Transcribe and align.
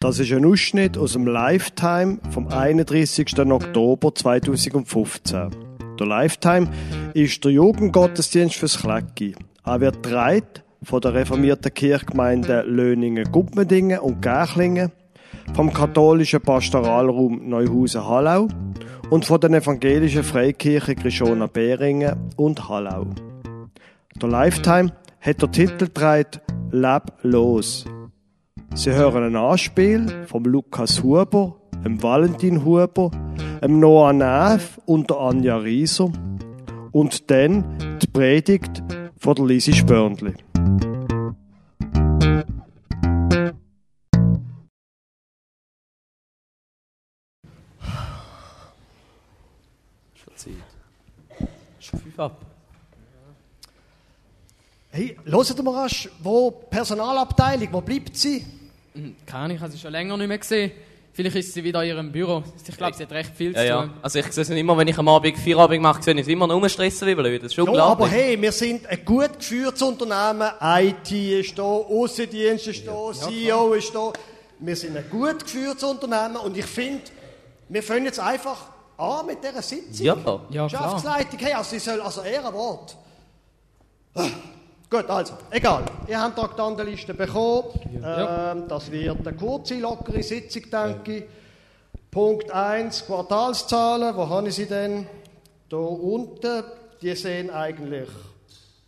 Das 0.00 0.20
ist 0.20 0.30
ein 0.30 0.44
Ausschnitt 0.44 0.96
aus 0.96 1.14
dem 1.14 1.26
Lifetime 1.26 2.18
vom 2.30 2.46
31. 2.46 3.36
Oktober 3.36 4.14
2015. 4.14 5.50
Der 5.98 6.06
Lifetime 6.06 6.68
ist 7.14 7.44
der 7.44 7.50
Jugendgottesdienst 7.50 8.54
fürs 8.54 8.78
Klecki. 8.78 9.34
Er 9.64 9.80
wird 9.80 10.04
getragen 10.04 10.46
von 10.84 11.00
der 11.00 11.14
reformierten 11.14 11.74
Kirchgemeinde 11.74 12.62
Löningen-Guppmendingen 12.62 13.98
und 13.98 14.22
Gärchlingen, 14.22 14.92
vom 15.54 15.72
katholischen 15.72 16.42
Pastoralraum 16.42 17.48
Neuhausen-Hallau 17.48 18.46
und 19.10 19.24
von 19.24 19.40
den 19.40 19.54
evangelischen 19.54 20.22
Freikirchen 20.22 20.94
Grishona 20.94 21.48
Beringen 21.48 22.30
und 22.36 22.68
Hallau. 22.68 23.08
Der 24.22 24.28
Lifetime 24.28 24.92
hat 25.20 25.42
der 25.42 25.50
Titel 25.50 25.86
getragen 25.86 26.40
Leb 26.70 27.02
los. 27.22 27.84
Sie 28.74 28.92
hören 28.92 29.24
ein 29.24 29.36
Anspiel 29.36 30.26
vom 30.26 30.44
Lukas 30.44 31.02
Huber, 31.02 31.56
dem 31.84 32.02
Valentin 32.02 32.64
Huber, 32.64 33.10
dem 33.62 33.80
Noah 33.80 34.12
Neff 34.12 34.80
und 34.86 35.10
der 35.10 35.18
Anja 35.18 35.56
Rieser 35.56 36.12
und 36.92 37.30
dann 37.30 37.98
die 38.00 38.06
Predigt 38.06 38.82
von 39.18 39.34
der 39.34 39.46
Lisi 39.46 39.72
Spörndli. 39.72 40.34
Schon 50.14 50.36
Zeit. 50.36 50.52
Schon 51.80 52.00
fünf 52.00 52.18
ab. 52.18 52.40
Hey, 54.90 55.16
hört 55.24 55.62
mal 55.64 55.74
rasch, 55.74 56.08
wo 56.22 56.50
die 56.50 56.70
Personalabteilung, 56.70 57.68
wo 57.72 57.80
bleibt 57.80 58.16
sie? 58.16 58.44
Keine 59.28 59.44
Ahnung, 59.44 59.56
ich 59.56 59.62
habe 59.62 59.70
sie 59.70 59.78
schon 59.78 59.92
länger 59.92 60.16
nicht 60.16 60.26
mehr 60.28 60.38
gesehen. 60.38 60.72
Vielleicht 61.12 61.36
ist 61.36 61.52
sie 61.52 61.62
wieder 61.62 61.82
in 61.82 61.88
ihrem 61.90 62.12
Büro. 62.12 62.42
Ich 62.66 62.76
glaube, 62.76 62.96
sie 62.96 63.02
hat 63.02 63.12
recht 63.12 63.34
viel 63.34 63.52
Ja, 63.52 63.58
zu 63.60 63.66
ja. 63.66 63.82
tun. 63.82 63.90
Also 64.00 64.18
ich 64.20 64.32
sehe 64.32 64.42
es 64.42 64.48
immer, 64.50 64.76
wenn 64.78 64.88
ich 64.88 64.96
am 64.96 65.08
Abend 65.08 65.36
Feierabend 65.36 65.82
mache, 65.82 66.02
sehe 66.02 66.14
ich 66.14 66.20
es 66.20 66.28
immer 66.28 66.46
nur 66.46 66.56
rumstressen 66.56 67.06
wie 67.08 67.14
blöd. 67.14 67.42
Das 67.42 67.48
ist 67.48 67.54
schon 67.54 67.74
Ja, 67.74 67.84
aber 67.86 68.08
hey, 68.08 68.40
wir 68.40 68.52
sind 68.52 68.86
ein 68.86 69.04
gut 69.04 69.38
geführtes 69.38 69.82
Unternehmen. 69.82 70.48
IT 70.62 71.10
ist 71.12 71.58
da, 71.58 71.62
Aussendienst 71.62 72.68
ist 72.68 72.86
da, 72.86 73.12
CEO 73.12 73.74
ist 73.74 73.94
da. 73.94 74.12
Wir 74.60 74.76
sind 74.76 74.96
ein 74.96 75.10
gut 75.10 75.40
geführtes 75.40 75.82
Unternehmen 75.82 76.36
und 76.36 76.56
ich 76.56 76.64
finde, 76.66 77.02
wir 77.68 77.82
fangen 77.82 78.06
jetzt 78.06 78.20
einfach 78.20 78.56
an 78.96 79.26
mit 79.26 79.44
dieser 79.44 79.60
Sitzung. 79.60 80.06
Ja. 80.06 80.16
Ja, 80.50 80.68
klar. 80.68 80.94
Geschäftsleitung, 80.94 81.38
hey, 81.40 81.52
also, 81.52 81.70
sie 81.70 81.78
soll, 81.80 82.00
also 82.00 82.22
Ehrenwort. 82.22 82.96
Gut, 84.90 85.10
also, 85.10 85.34
egal. 85.50 85.84
Ihr 86.06 86.18
habt 86.20 86.36
die 86.36 86.40
Traktandenliste 86.40 87.12
bekommen. 87.12 87.64
Ähm, 88.02 88.64
das 88.68 88.90
wird 88.90 89.26
eine 89.26 89.36
kurze, 89.36 89.78
lockere 89.78 90.22
Sitzung, 90.22 90.62
denke 90.70 91.16
ich. 91.16 91.24
Punkt 92.10 92.50
1, 92.50 93.04
Quartalszahlen. 93.04 94.16
Wo 94.16 94.28
habe 94.28 94.48
ich 94.48 94.54
sie 94.54 94.66
denn? 94.66 95.06
Da 95.68 95.76
unten. 95.76 96.64
Die 97.02 97.14
sehen 97.14 97.50
eigentlich 97.50 98.08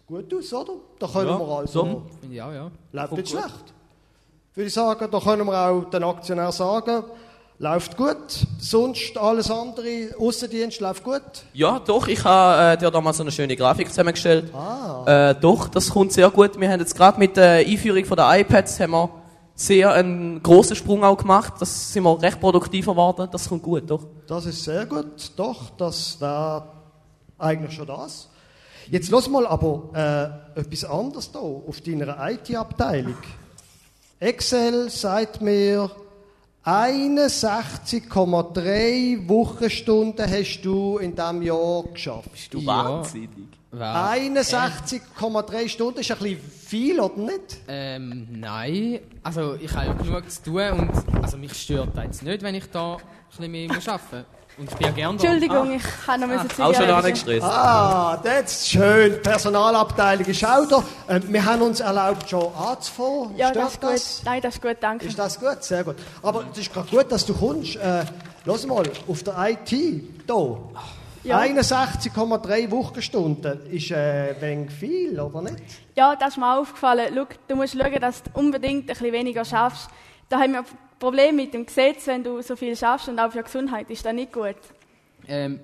gut 0.06 0.33
aus, 0.34 0.53
oder? 0.55 0.73
Da 0.98 1.06
können 1.06 1.28
Ja, 1.28 1.39
wir 1.39 1.59
also... 1.59 1.84
so. 1.84 2.03
Finde 2.21 2.34
ich 2.34 2.43
auch, 2.43 2.53
ja. 2.53 2.71
Läuft 2.93 3.12
nicht 3.12 3.28
schlecht. 3.28 3.75
Würde 4.55 4.67
ich 4.67 4.75
sagen, 4.75 5.09
da 5.11 5.21
können 5.21 5.47
wir 5.47 5.69
auch 5.69 5.84
den 5.91 6.03
Aktionär 6.03 6.51
sagen, 6.51 7.05
läuft 7.61 7.98
gut. 7.98 8.47
Sonst 8.58 9.16
alles 9.19 9.50
andere, 9.50 10.14
Aussendienst 10.19 10.80
läuft 10.80 11.05
gut. 11.05 11.20
Ja, 11.53 11.78
doch, 11.78 12.08
ich 12.08 12.25
habe 12.25 12.72
äh, 12.72 12.78
dir 12.78 12.91
da 12.91 13.00
mal 13.00 13.12
so 13.12 13.22
eine 13.22 13.30
schöne 13.30 13.55
Grafik 13.55 13.89
zusammengestellt. 13.89 14.50
Äh, 15.06 15.34
doch, 15.34 15.69
das 15.69 15.91
kommt 15.91 16.12
sehr 16.12 16.31
gut. 16.31 16.58
Wir 16.58 16.70
haben 16.70 16.81
jetzt 16.81 16.97
gerade 16.97 17.19
mit 17.19 17.36
der 17.36 17.66
Einführung 17.66 18.05
von 18.06 18.16
der 18.16 18.41
iPads 18.41 18.81
haben 18.81 18.92
wir 18.92 19.11
sehr 19.55 19.92
einen 19.92 20.42
grossen 20.42 20.75
Sprung 20.75 21.05
auch 21.05 21.19
gemacht. 21.19 21.53
Das 21.61 21.92
sind 21.92 22.03
wir 22.03 22.20
recht 22.22 22.41
produktiv 22.41 22.87
geworden. 22.87 23.28
Das 23.31 23.47
kommt 23.47 23.62
gut, 23.62 23.82
doch. 23.87 24.06
Das 24.26 24.47
ist 24.47 24.65
sehr 24.65 24.87
gut, 24.87 25.32
doch, 25.37 25.69
das 25.76 26.19
wäre 26.19 26.65
eigentlich 27.38 27.75
schon 27.75 27.87
das. 27.87 28.31
Jetzt 28.91 29.10
lass 29.10 29.28
mal 29.28 29.47
aber 29.47 30.43
äh, 30.56 30.60
etwas 30.60 30.84
anderes 30.84 31.31
da 31.31 31.41
auf 31.41 31.82
deiner 31.82 32.16
IT-Abteilung. 32.31 33.19
Excel 34.19 34.88
sagt 34.88 35.43
mir, 35.43 35.91
61,3 36.65 39.28
Wochenstunden 39.28 40.26
hast 40.31 40.60
du 40.62 40.98
in 40.98 41.15
diesem 41.15 41.43
Jahr 41.43 41.84
geschafft. 41.93 42.32
Bist 42.32 42.53
du 42.54 42.59
Ja. 42.59 42.66
wahnsinnig? 42.84 43.31
Wer- 43.72 43.94
61,3 43.94 45.69
Stunden 45.69 46.00
ist 46.00 46.10
ein 46.10 46.19
bisschen 46.19 46.41
viel, 46.66 46.99
oder 47.00 47.16
nicht? 47.19 47.59
Ähm, 47.69 48.26
nein. 48.32 48.99
Also, 49.22 49.54
ich 49.54 49.72
habe 49.75 49.87
ja 49.87 49.93
genug 49.94 50.28
zu 50.31 50.43
tun 50.43 50.70
und 50.72 50.91
also, 51.22 51.38
mich 51.38 51.54
stört 51.54 51.97
das 51.97 52.04
jetzt 52.04 52.22
nicht, 52.25 52.43
wenn 52.43 52.56
ich 52.56 52.69
da 52.70 52.97
ein 52.97 53.00
bisschen 53.31 53.50
mehr 53.53 53.69
muss 53.72 53.88
arbeiten 53.88 54.16
muss. 54.16 54.25
Und 54.60 54.78
gerne 54.78 54.94
da. 54.94 55.10
Entschuldigung, 55.10 55.72
ich 55.72 55.82
kann 56.04 56.21
noch 56.21 56.28
ah. 56.28 56.65
Auch 56.66 56.75
schon 56.75 56.91
angestresst. 56.91 57.47
Ah, 57.47 58.21
das 58.22 58.53
ist 58.53 58.69
schön. 58.69 59.15
Die 59.15 59.19
Personalabteilung 59.21 60.26
ist 60.26 60.44
auch 60.44 60.69
da. 60.69 60.84
Ähm, 61.09 61.22
wir 61.28 61.43
haben 61.43 61.62
uns 61.62 61.81
erlaubt, 61.81 62.28
schon 62.28 62.54
anzufangen. 62.54 63.37
Ja, 63.38 63.49
Stört 63.49 63.65
das 63.82 63.94
ist 63.94 64.19
gut. 64.19 64.26
Nein, 64.26 64.41
das 64.43 64.54
ist 64.56 64.62
gut, 64.62 64.76
danke. 64.81 65.06
Ist 65.06 65.19
das 65.19 65.41
gut? 65.41 65.65
Sehr 65.65 65.82
gut. 65.82 65.97
Aber 66.22 66.44
es 66.53 66.59
ist 66.59 66.75
gerade 66.75 66.91
gut, 66.91 67.10
dass 67.10 67.25
du 67.25 67.32
kommst. 67.32 67.76
Äh, 67.76 68.04
lass 68.44 68.66
mal, 68.66 68.84
auf 69.09 69.22
der 69.22 69.34
IT, 69.49 69.70
hier, 69.70 70.59
Ja. 71.25 71.38
61,3 71.38 72.70
Wochenstunden 72.70 73.66
ist 73.70 73.91
äh, 73.91 74.34
ein 74.34 74.41
wenig 74.43 74.70
viel, 74.72 75.19
oder 75.19 75.41
nicht? 75.41 75.56
Ja, 75.97 76.15
das 76.16 76.31
ist 76.31 76.37
mir 76.37 76.59
aufgefallen. 76.59 77.15
Schau, 77.15 77.26
du 77.49 77.56
musst 77.56 77.78
schauen, 77.78 77.99
dass 77.99 78.22
du 78.25 78.31
unbedingt 78.34 78.82
ein 78.84 78.87
bisschen 78.88 79.12
weniger 79.12 79.47
schaffst. 79.47 79.88
Da 80.28 80.38
haben 80.38 80.53
wir 80.53 80.65
Probleme 81.00 81.33
mit 81.43 81.53
dem 81.55 81.66
Gesetz, 81.66 82.06
wenn 82.06 82.22
du 82.22 82.41
so 82.43 82.55
viel 82.55 82.77
schaffst 82.77 83.09
und 83.09 83.19
auch 83.19 83.33
für 83.33 83.38
die 83.38 83.44
Gesundheit 83.44 83.91
ist 83.91 84.05
das 84.05 84.12
nicht 84.12 84.33
gut. 84.33 84.55
Ähm, 85.27 85.59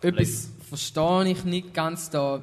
etwas 0.00 0.48
verstehe 0.68 1.28
ich 1.28 1.44
nicht 1.44 1.72
ganz 1.74 2.10
da. 2.10 2.42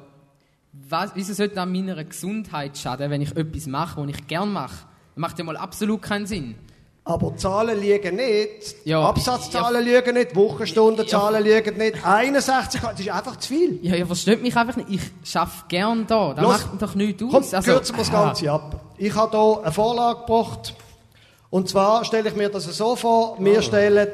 Was, 0.88 1.10
wieso 1.14 1.34
sollte 1.34 1.56
das 1.56 1.66
meiner 1.66 2.02
Gesundheit 2.04 2.78
schaden, 2.78 3.10
wenn 3.10 3.20
ich 3.20 3.36
etwas 3.36 3.66
mache, 3.66 4.00
was 4.00 4.08
ich 4.10 4.26
gerne 4.26 4.50
mache? 4.50 4.86
Das 5.14 5.16
macht 5.16 5.38
ja 5.38 5.44
mal 5.44 5.56
absolut 5.56 6.00
keinen 6.00 6.26
Sinn. 6.26 6.54
Aber 7.02 7.36
Zahlen 7.36 7.80
liegen 7.80 8.14
nicht. 8.16 8.76
Ja. 8.84 9.02
Absatzzahlen 9.08 9.82
liegen 9.84 10.14
nicht, 10.14 10.36
Wochenstundentzahlen 10.36 11.42
liegen 11.42 11.76
nicht. 11.76 12.06
61, 12.06 12.80
das 12.80 13.00
ist 13.00 13.08
einfach 13.10 13.36
zu 13.36 13.48
viel. 13.48 13.80
Ja, 13.82 13.96
ihr 13.96 14.06
versteht 14.06 14.40
mich 14.42 14.54
einfach 14.56 14.76
nicht. 14.76 14.88
Ich 14.90 15.28
schaffe 15.28 15.64
gern 15.66 16.06
da. 16.06 16.34
Das 16.34 16.44
Los. 16.44 16.52
macht 16.52 16.72
mir 16.74 16.78
doch 16.78 16.94
nichts 16.94 17.22
aus. 17.24 17.30
Komm, 17.32 17.42
Also- 17.56 17.72
kürzen 17.72 17.96
wir 17.96 18.04
das 18.04 18.14
Ah. 18.14 18.24
Ganze 18.26 18.52
ab. 18.52 18.80
Ich 18.98 19.14
habe 19.16 19.36
hier 19.36 19.62
eine 19.64 19.72
Vorlage 19.72 20.20
gebracht. 20.20 20.74
Und 21.50 21.68
zwar 21.68 22.04
stelle 22.04 22.28
ich 22.28 22.36
mir 22.36 22.48
das 22.48 22.64
so 22.64 22.94
vor, 22.96 23.36
Oh. 23.38 23.44
wir 23.44 23.60
stellen 23.62 24.08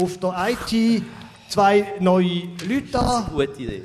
auf 0.00 0.18
der 0.18 0.34
IT 0.50 1.02
zwei 1.48 1.84
neue 2.00 2.42
Leute 2.68 2.98
an 2.98 3.26
Gute 3.32 3.62
Idee. 3.62 3.82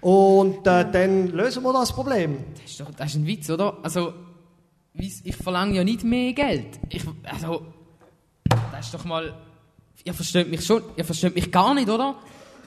und 0.00 0.66
äh, 0.66 0.90
dann 0.90 1.28
lösen 1.28 1.62
wir 1.62 1.72
das 1.72 1.92
Problem. 1.92 2.38
Das 2.60 2.70
ist, 2.70 2.80
doch, 2.80 2.90
das 2.96 3.08
ist 3.10 3.14
ein 3.16 3.26
Witz, 3.26 3.48
oder? 3.48 3.78
Also, 3.82 4.12
weiss- 4.94 5.22
ich 5.24 5.36
verlange 5.36 5.74
ja 5.76 5.84
nicht 5.84 6.04
mehr 6.04 6.32
Geld. 6.34 6.78
Ich, 6.90 7.02
also, 7.24 7.62
das 8.72 8.86
ist 8.86 8.94
doch 8.94 9.04
mal... 9.04 9.34
Ihr 10.06 10.12
versteht 10.12 10.50
mich 10.50 10.62
schon, 10.66 10.82
ihr 10.96 11.04
versteht 11.06 11.34
mich 11.34 11.50
gar 11.50 11.72
nicht, 11.72 11.88
oder? 11.88 12.16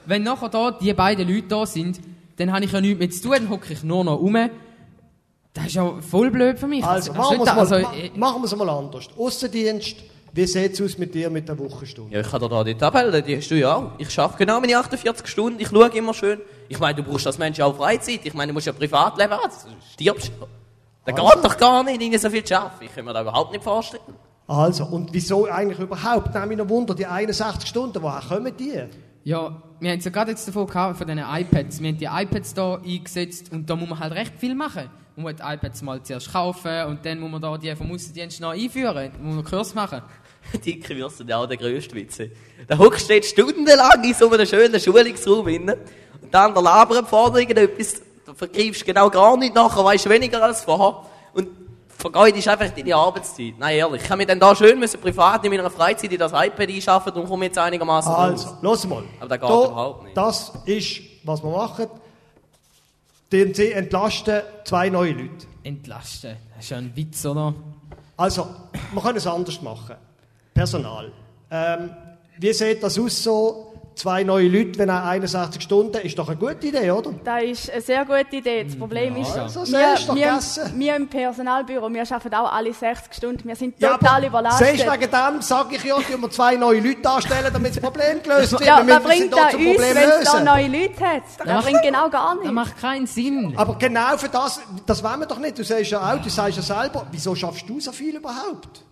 Wenn 0.06 0.24
nachher 0.24 0.48
da 0.48 0.72
die 0.72 0.92
beiden 0.92 1.28
Leute 1.28 1.46
da 1.46 1.66
sind, 1.66 2.00
dann 2.36 2.52
habe 2.52 2.64
ich 2.64 2.72
ja 2.72 2.80
nichts 2.80 2.98
mehr 2.98 3.10
zu 3.10 3.22
tun, 3.22 3.30
dann 3.32 3.48
hocke 3.50 3.72
ich 3.72 3.84
nur 3.84 4.02
noch 4.02 4.18
rum. 4.18 4.36
Das 5.54 5.66
ist 5.66 5.74
ja 5.74 5.92
voll 6.00 6.30
blöd 6.30 6.58
für 6.58 6.66
mich. 6.66 6.84
Also, 6.84 7.10
was 7.16 7.18
machen 7.18 7.38
wir 7.38 7.42
es 7.42 7.46
mal, 7.46 7.58
Also, 7.58 7.74
äh, 7.76 7.82
ma- 8.14 8.28
machen 8.30 8.42
wir 8.42 8.44
es 8.46 8.56
mal 8.56 8.68
anders. 8.68 9.08
Aussendienst, 9.16 9.96
wie 10.32 10.46
sieht 10.46 10.72
es 10.74 10.80
aus 10.82 10.98
mit 10.98 11.14
dir 11.14 11.30
mit 11.30 11.48
der 11.48 11.58
Wochenstunde? 11.58 12.14
Ja, 12.14 12.20
ich 12.20 12.32
habe 12.32 12.48
da 12.48 12.62
die 12.62 12.74
Tabelle, 12.74 13.22
die 13.22 13.36
hast 13.36 13.48
du 13.50 13.56
ja 13.58 13.74
auch. 13.74 13.90
Ich 13.98 14.10
schaffe 14.10 14.36
genau 14.38 14.60
meine 14.60 14.76
48 14.78 15.26
Stunden, 15.26 15.58
ich 15.60 15.68
schaue 15.68 15.88
immer 15.88 16.14
schön. 16.14 16.40
Ich 16.68 16.78
meine, 16.78 16.94
du 16.94 17.02
brauchst 17.02 17.26
als 17.26 17.38
Mensch 17.38 17.58
auch 17.60 17.74
Freizeit. 17.76 18.20
Ich 18.24 18.34
meine, 18.34 18.48
du 18.50 18.54
musst 18.54 18.66
ja 18.66 18.72
Privatleben 18.72 19.32
haben, 19.32 19.50
sonst 19.50 19.92
stirbst 19.94 20.30
du. 20.38 20.46
Das 21.06 21.14
geht 21.16 21.44
doch 21.44 21.56
gar 21.56 21.82
nicht, 21.82 22.00
irgendwie 22.00 22.18
so 22.18 22.28
viel 22.28 22.44
zu 22.44 22.56
arbeiten. 22.56 22.84
Ich 22.84 22.94
kann 22.94 23.04
mir 23.06 23.14
das 23.14 23.22
überhaupt 23.22 23.50
nicht 23.52 23.64
vorstellen. 23.64 24.02
Also, 24.46 24.84
und 24.84 25.12
wieso 25.12 25.46
eigentlich 25.46 25.78
überhaupt? 25.78 26.34
Nehme 26.34 26.52
ich 26.52 26.58
noch 26.58 26.68
Wunder, 26.68 26.94
die 26.94 27.06
61 27.06 27.68
Stunden, 27.68 28.00
woher 28.02 28.20
kommen 28.28 28.54
die? 28.56 28.82
Ja, 29.24 29.62
wir 29.80 29.90
haben 29.90 29.98
es 29.98 30.04
ja 30.04 30.10
gerade 30.10 30.30
jetzt 30.30 30.46
davon 30.46 30.66
gehabt, 30.66 30.98
von 30.98 31.06
diesen 31.06 31.22
iPads. 31.22 31.80
Wir 31.82 31.88
haben 31.88 31.98
die 31.98 32.04
iPads 32.04 32.54
da 32.54 32.74
eingesetzt 32.76 33.50
und 33.52 33.68
da 33.68 33.76
muss 33.76 33.88
man 33.88 33.98
halt 33.98 34.12
recht 34.14 34.34
viel 34.38 34.54
machen. 34.54 34.88
Man 35.18 35.32
muss 35.34 35.34
die 35.34 35.52
iPads 35.52 35.82
mal 35.82 36.00
zuerst 36.00 36.32
kaufen 36.32 36.84
und 36.86 37.04
dann 37.04 37.18
muss 37.18 37.28
man 37.30 37.42
da 37.42 37.58
die 37.58 37.74
vom 37.74 37.90
Aussendienst 37.92 38.40
noch 38.40 38.50
einführen. 38.52 38.94
Dann 38.94 39.20
muss 39.20 39.34
man 39.34 39.44
Kurs 39.44 39.74
machen. 39.74 40.00
Dicke 40.64 40.96
wirst 40.96 41.18
du 41.18 41.24
ja 41.24 41.38
auch 41.38 41.46
der 41.46 41.56
grösste 41.56 41.96
Witze. 41.96 42.30
Der 42.68 42.78
hockst 42.78 43.08
du 43.10 43.14
jetzt 43.14 43.30
stundenlang 43.30 44.04
in 44.04 44.14
so 44.14 44.30
einem 44.30 44.46
schönen 44.46 44.78
Schulungsraum 44.80 45.44
drin 45.44 45.70
und 45.70 46.32
dann 46.32 46.54
der 46.54 46.62
labern 46.62 47.04
vorne 47.04 47.40
irgendetwas, 47.40 48.00
du 48.24 48.32
vergreifst 48.32 48.84
genau 48.86 49.10
gar 49.10 49.36
nicht 49.36 49.54
nachher, 49.56 49.84
weißt 49.84 50.08
weniger 50.08 50.40
als 50.40 50.62
vorher 50.62 51.02
und 51.34 51.48
vergeudest 51.88 52.46
einfach 52.46 52.68
deine 52.70 52.94
Arbeitszeit. 52.94 53.54
Nein, 53.58 53.76
ehrlich, 53.76 54.02
ich 54.04 54.08
habe 54.10 54.18
mir 54.18 54.26
dann 54.26 54.38
da 54.38 54.54
schön 54.54 54.78
müssen 54.78 55.00
privat 55.00 55.44
in 55.44 55.50
meiner 55.50 55.68
Freizeit 55.68 56.12
in 56.12 56.18
das 56.18 56.30
iPad 56.32 56.68
einschaffen, 56.68 57.12
darum 57.12 57.28
komme 57.28 57.46
ich 57.46 57.48
jetzt 57.50 57.58
einigermaßen 57.58 58.12
Also, 58.12 58.46
raus. 58.50 58.56
los 58.62 58.86
mal. 58.86 59.02
Aber 59.18 59.28
das 59.36 59.40
geht 59.40 59.50
Da- 59.50 59.64
überhaupt 59.66 60.04
nicht. 60.04 60.16
Das 60.16 60.52
ist, 60.64 61.00
was 61.24 61.42
wir 61.42 61.50
machen. 61.50 61.86
Den 63.30 63.52
sie 63.52 63.72
entlasten 63.72 64.40
zwei 64.64 64.88
neue 64.88 65.12
Leute. 65.12 65.46
Entlasten. 65.62 66.36
Das 66.54 66.64
ist 66.64 66.70
ja 66.70 66.78
ein 66.78 66.96
Witz, 66.96 67.26
oder? 67.26 67.54
Also, 68.16 68.46
wir 68.92 69.02
können 69.02 69.18
es 69.18 69.26
anders 69.26 69.60
machen. 69.60 69.96
Personal. 70.54 71.12
Ähm, 71.50 71.90
wie 72.38 72.52
sieht 72.52 72.82
das 72.82 72.98
aus 72.98 73.22
so? 73.22 73.67
Zwei 73.98 74.22
neue 74.22 74.46
Leute, 74.46 74.78
wenn 74.78 74.88
er 74.90 75.04
61 75.06 75.60
Stunden, 75.60 75.96
ist 75.98 76.16
doch 76.16 76.28
eine 76.28 76.36
gute 76.36 76.68
Idee, 76.68 76.88
oder? 76.92 77.10
Das 77.24 77.42
ist 77.42 77.68
eine 77.72 77.80
sehr 77.80 78.04
gute 78.04 78.36
Idee. 78.36 78.62
Das 78.62 78.76
Problem 78.78 79.16
ist, 79.16 79.36
also, 79.36 79.66
wir, 79.66 79.94
doch 80.06 80.14
wir, 80.14 80.38
wir 80.76 80.96
im 80.96 81.08
Personalbüro, 81.08 81.92
wir 81.92 82.02
arbeiten 82.02 82.34
auch 82.36 82.52
alle 82.52 82.72
60 82.72 83.12
Stunden. 83.12 83.48
Wir 83.48 83.56
sind 83.56 83.74
Ja, 83.80 83.96
total 83.96 84.18
aber 84.18 84.26
überlastet. 84.28 84.68
Siehst 84.68 84.86
du, 84.86 84.92
wegen 84.92 85.10
dem 85.10 85.42
sage 85.42 85.74
ich 85.74 85.82
ja, 85.82 85.96
dass 85.96 86.08
wir 86.08 86.30
zwei 86.30 86.54
neue 86.54 86.78
Leute 86.80 87.10
anstellen, 87.10 87.50
damit 87.52 87.74
das 87.74 87.82
Problem 87.82 88.22
gelöst 88.22 88.52
wird. 88.52 88.64
ja, 88.64 88.86
Wir 88.86 88.94
was 88.96 89.02
bringt 89.02 89.32
da 89.32 89.36
das 89.42 89.50
zum 89.52 89.66
uns, 89.66 89.78
wenn 89.80 89.96
es 89.96 90.32
da 90.32 90.40
neue 90.44 90.68
Leute 90.68 91.00
hat? 91.04 91.22
Das 91.38 91.46
macht- 91.48 91.64
bringt 91.64 91.82
genau 91.82 92.08
gar 92.08 92.28
Das 92.34 92.38
nichts. 92.38 92.52
macht 92.54 92.80
keinen 92.80 93.06
Sinn. 93.08 93.54
Aber 93.56 93.74
genau 93.78 94.16
für 94.16 94.28
das, 94.28 94.60
das 94.86 95.02
wollen 95.02 95.18
wir 95.18 95.26
doch 95.26 95.38
nicht. 95.40 95.58
Du 95.58 95.64
sagst 95.64 95.90
ja 95.90 96.00
auch, 96.14 96.22
du 96.22 96.30
sagst 96.30 96.56
ja 96.56 96.62
selber, 96.62 97.04
wieso 97.10 97.34
schaffst 97.34 97.68
du 97.68 97.80
so 97.80 97.90
viel 97.90 98.14
überhaupt? 98.16 98.84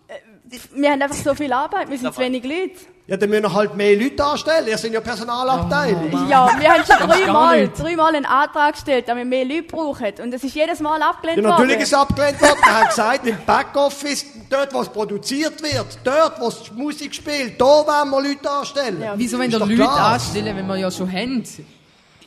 Wir 0.73 0.91
haben 0.91 1.01
einfach 1.01 1.15
so 1.15 1.35
viel 1.35 1.51
Arbeit, 1.51 1.89
wir 1.89 1.97
sind 1.97 2.13
zu 2.13 2.21
wenig 2.21 2.43
Leute. 2.43 2.75
Ja, 3.07 3.15
dann 3.15 3.29
müssen 3.29 3.43
wir 3.43 3.53
halt 3.53 3.75
mehr 3.75 3.95
Leute 3.95 4.23
anstellen. 4.23 4.67
Ihr 4.67 4.77
sind 4.77 4.91
ja 4.93 4.99
Personalabteilung. 4.99 6.11
Ja, 6.29 6.49
wir 6.59 6.69
haben 6.69 6.83
schon 6.85 7.07
dreimal, 7.07 7.69
dreimal 7.69 8.15
einen 8.15 8.25
Antrag 8.25 8.73
gestellt, 8.73 9.07
dass 9.07 9.15
wir 9.15 9.23
mehr 9.23 9.45
Leute 9.45 9.63
brauchen. 9.63 10.13
Und 10.21 10.33
es 10.33 10.43
ist 10.43 10.53
jedes 10.53 10.81
Mal 10.81 11.01
abgelehnt 11.01 11.37
Ja, 11.37 11.49
natürlich 11.49 11.71
worden. 11.71 11.81
ist 11.81 11.87
es 11.87 11.93
abgelehnt 11.93 12.41
worden. 12.41 12.59
Wir 12.61 12.77
haben 12.79 12.87
gesagt, 12.87 13.27
im 13.27 13.37
Backoffice, 13.45 14.25
dort, 14.49 14.73
wo 14.73 14.81
es 14.81 14.89
produziert 14.89 15.61
wird, 15.63 15.99
dort, 16.03 16.39
wo 16.41 16.47
es 16.49 16.69
Musik 16.73 17.15
spielt, 17.15 17.59
da 17.59 17.65
wollen 17.65 18.09
wir 18.09 18.21
Leute 18.29 18.49
anstellen. 18.49 19.01
Ja. 19.01 19.13
Wieso 19.15 19.39
wenn 19.39 19.51
doch 19.51 19.59
Leute 19.61 19.75
klar. 19.75 20.13
anstellen, 20.13 20.55
wenn 20.57 20.67
wir 20.67 20.75
ja 20.77 20.91
schon 20.91 21.09
haben? 21.09 21.43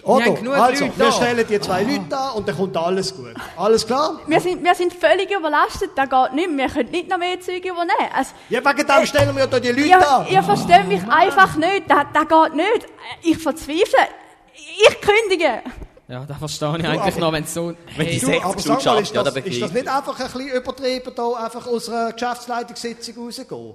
Oder? 0.02 0.24
also, 0.26 0.44
Leute 0.44 0.80
wir 0.98 1.04
da. 1.06 1.12
stellen 1.12 1.46
die 1.48 1.60
zwei 1.60 1.82
Leute 1.82 2.16
an 2.18 2.32
und 2.36 2.48
dann 2.48 2.56
kommt 2.56 2.76
alles 2.76 3.14
gut. 3.14 3.34
Alles 3.56 3.86
klar? 3.86 4.20
Wir 4.26 4.40
sind, 4.40 4.62
wir 4.64 4.74
sind 4.74 4.92
völlig 4.94 5.30
überlastet, 5.30 5.90
das 5.94 6.08
geht 6.08 6.32
nicht. 6.34 6.56
Wir 6.56 6.68
können 6.68 6.90
nicht 6.90 7.08
noch 7.08 7.18
mehr 7.18 7.40
Züge 7.40 7.68
übernehmen. 7.68 8.10
Also, 8.14 8.30
Ja, 8.48 8.64
wegen 8.64 8.86
dem 8.86 9.06
stellen 9.06 9.34
wir 9.34 9.40
ja 9.42 9.46
da 9.46 9.60
die 9.60 9.68
Leute 9.68 9.80
ihr, 9.88 10.10
an. 10.10 10.26
ihr 10.28 10.42
versteht 10.42 10.86
mich 10.88 11.02
einfach 11.08 11.56
nicht. 11.56 11.84
Das, 11.88 12.04
das 12.12 12.28
geht 12.28 12.54
nicht. 12.54 12.86
Ich 13.22 13.38
verzweifle. 13.38 14.08
Ich 14.54 15.00
kündige. 15.00 15.62
Ja, 16.08 16.24
das 16.24 16.38
verstehe 16.38 16.76
ich 16.78 16.84
eigentlich 16.84 17.00
aber- 17.14 17.20
noch, 17.20 17.32
wenn 17.32 17.44
es 17.44 17.54
so... 17.54 17.66
Wenn 17.96 18.06
die 18.06 18.12
Hey, 18.14 18.18
Du, 18.18 18.26
60 18.26 18.44
aber 18.44 18.58
Stunden 18.58 18.62
sag 18.62 18.74
mal, 18.74 18.80
schafft, 18.80 19.02
ist 19.02 19.14
ja, 19.14 19.22
das, 19.22 19.36
ist 19.36 19.62
das 19.62 19.72
nicht 19.72 19.88
einfach 19.88 20.18
ein 20.18 20.26
bisschen 20.26 20.48
übertrieben, 20.48 21.12
da 21.14 21.32
einfach 21.34 21.66
aus 21.68 21.88
einer 21.88 22.12
Geschäftsleitungssitzung 22.12 23.14
rauszugehen? 23.26 23.74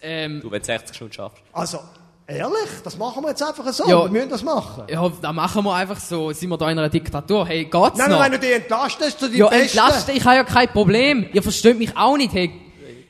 ähm, 0.00 0.40
Du, 0.40 0.50
wenn 0.50 0.60
du 0.60 0.64
60 0.66 0.96
Stunden 0.96 1.12
schaffst. 1.12 1.42
Also, 1.52 1.80
ehrlich, 2.28 2.68
das 2.84 2.96
machen 2.96 3.22
wir 3.22 3.30
jetzt 3.30 3.42
einfach 3.42 3.66
so. 3.72 3.84
Ja. 3.88 4.04
Wir 4.04 4.10
müssen 4.10 4.28
das 4.30 4.42
machen. 4.42 4.84
ja, 4.88 5.08
das 5.22 5.32
machen 5.34 5.64
wir 5.64 5.74
einfach 5.74 5.98
so. 5.98 6.32
Sind 6.32 6.50
wir 6.50 6.58
da 6.58 6.70
in 6.70 6.78
einer 6.78 6.88
Diktatur? 6.88 7.46
Hey, 7.46 7.64
geht's 7.64 7.98
Nein, 7.98 8.10
noch? 8.10 8.22
wenn 8.22 8.32
du 8.32 8.38
die 8.38 8.52
entlastest, 8.52 9.18
zu 9.18 9.28
die 9.28 9.38
ja, 9.38 9.48
Besten. 9.48 9.78
entlasten, 9.78 10.16
ich 10.16 10.24
habe 10.24 10.36
ja 10.36 10.44
kein 10.44 10.68
Problem. 10.68 11.26
Ihr 11.32 11.42
versteht 11.42 11.78
mich 11.78 11.96
auch 11.96 12.16
nicht. 12.16 12.32
Hey, 12.32 12.52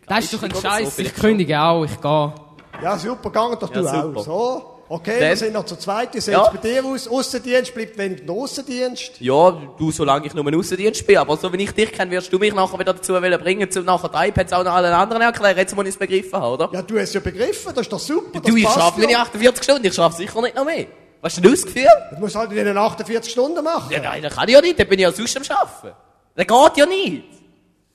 das 0.06 0.24
ist 0.24 0.34
doch 0.34 0.42
ein 0.42 0.54
Scheiß. 0.54 0.98
ich 0.98 1.14
kündige 1.14 1.60
auch, 1.60 1.84
ich 1.84 2.00
gehe. 2.00 2.32
Ja, 2.82 2.96
super, 2.96 3.30
gang 3.30 3.58
doch 3.58 3.68
du 3.68 3.80
Ja, 3.80 3.90
auch. 4.00 4.02
super. 4.04 4.22
So, 4.22 4.77
okay, 4.88 5.18
Dann- 5.20 5.28
wir 5.28 5.36
sind 5.36 5.52
noch 5.52 5.64
zu 5.64 5.76
zweit. 5.76 6.14
Wie 6.14 6.20
sieht 6.20 6.34
Ja. 6.34 6.42
es 6.46 6.50
bei 6.50 6.56
dir 6.68 6.84
aus? 6.84 7.08
Aussendienst 7.08 7.74
bleibt 7.74 7.96
wenig 7.98 8.24
der 8.24 8.34
Aussendienst. 8.34 9.20
Ja, 9.20 9.50
du, 9.78 9.90
solange 9.90 10.26
ich 10.26 10.34
nur 10.34 10.46
einen 10.46 10.58
Aussendienst 10.58 11.06
bin. 11.06 11.16
Aber 11.18 11.36
so 11.36 11.52
wie 11.52 11.62
ich 11.62 11.72
dich 11.72 11.92
kenne, 11.92 12.10
wirst 12.10 12.32
du 12.32 12.38
mich 12.38 12.54
nachher 12.54 12.78
wieder 12.78 12.94
dazu 12.94 13.12
wollen 13.14 13.40
bringen, 13.40 13.68
um 13.76 13.84
nachher 13.84 14.08
die 14.08 14.28
iPads 14.28 14.52
auch 14.52 14.64
noch 14.64 14.72
allen 14.72 14.92
anderen 14.92 15.22
erklären, 15.22 15.56
jetzt 15.56 15.74
muss 15.76 15.84
ich 15.84 15.90
es 15.90 15.96
begriffen 15.98 16.32
haben, 16.40 16.52
oder? 16.54 16.70
Ja, 16.72 16.82
du 16.82 16.98
hast 16.98 17.14
ja 17.14 17.20
begriffen, 17.20 17.72
das 17.74 17.82
ist 17.82 17.92
doch 17.92 17.98
super. 17.98 18.40
du, 18.40 18.56
ich 18.56 18.68
schaffe 18.68 19.00
meine 19.00 19.12
ja. 19.12 19.22
48 19.22 19.62
Stunden, 19.64 19.86
ich 19.86 19.94
schaffe 19.94 20.16
sicher 20.16 20.40
nicht 20.42 20.54
noch 20.56 20.64
mehr. 20.64 20.86
Was 21.20 21.36
ist 21.36 21.44
denn 21.44 21.50
das 21.50 21.64
Gefühl? 21.64 21.88
Das 22.10 22.20
musst 22.20 22.34
du 22.34 22.38
halt 22.38 22.52
in 22.52 22.64
den 22.64 22.78
48 22.78 23.32
Stunden 23.32 23.64
machen. 23.64 23.90
Ja, 23.92 24.00
nein, 24.00 24.22
das 24.22 24.34
kann 24.34 24.46
ich 24.48 24.54
ja 24.54 24.60
nicht, 24.60 24.78
dann 24.78 24.88
bin 24.88 24.98
ich 24.98 25.02
ja 25.02 25.10
sonst 25.12 25.36
am 25.36 25.56
Arbeiten. 25.56 25.96
Das 26.36 26.46
geht 26.46 26.76
ja 26.76 26.86
nicht. 26.86 27.24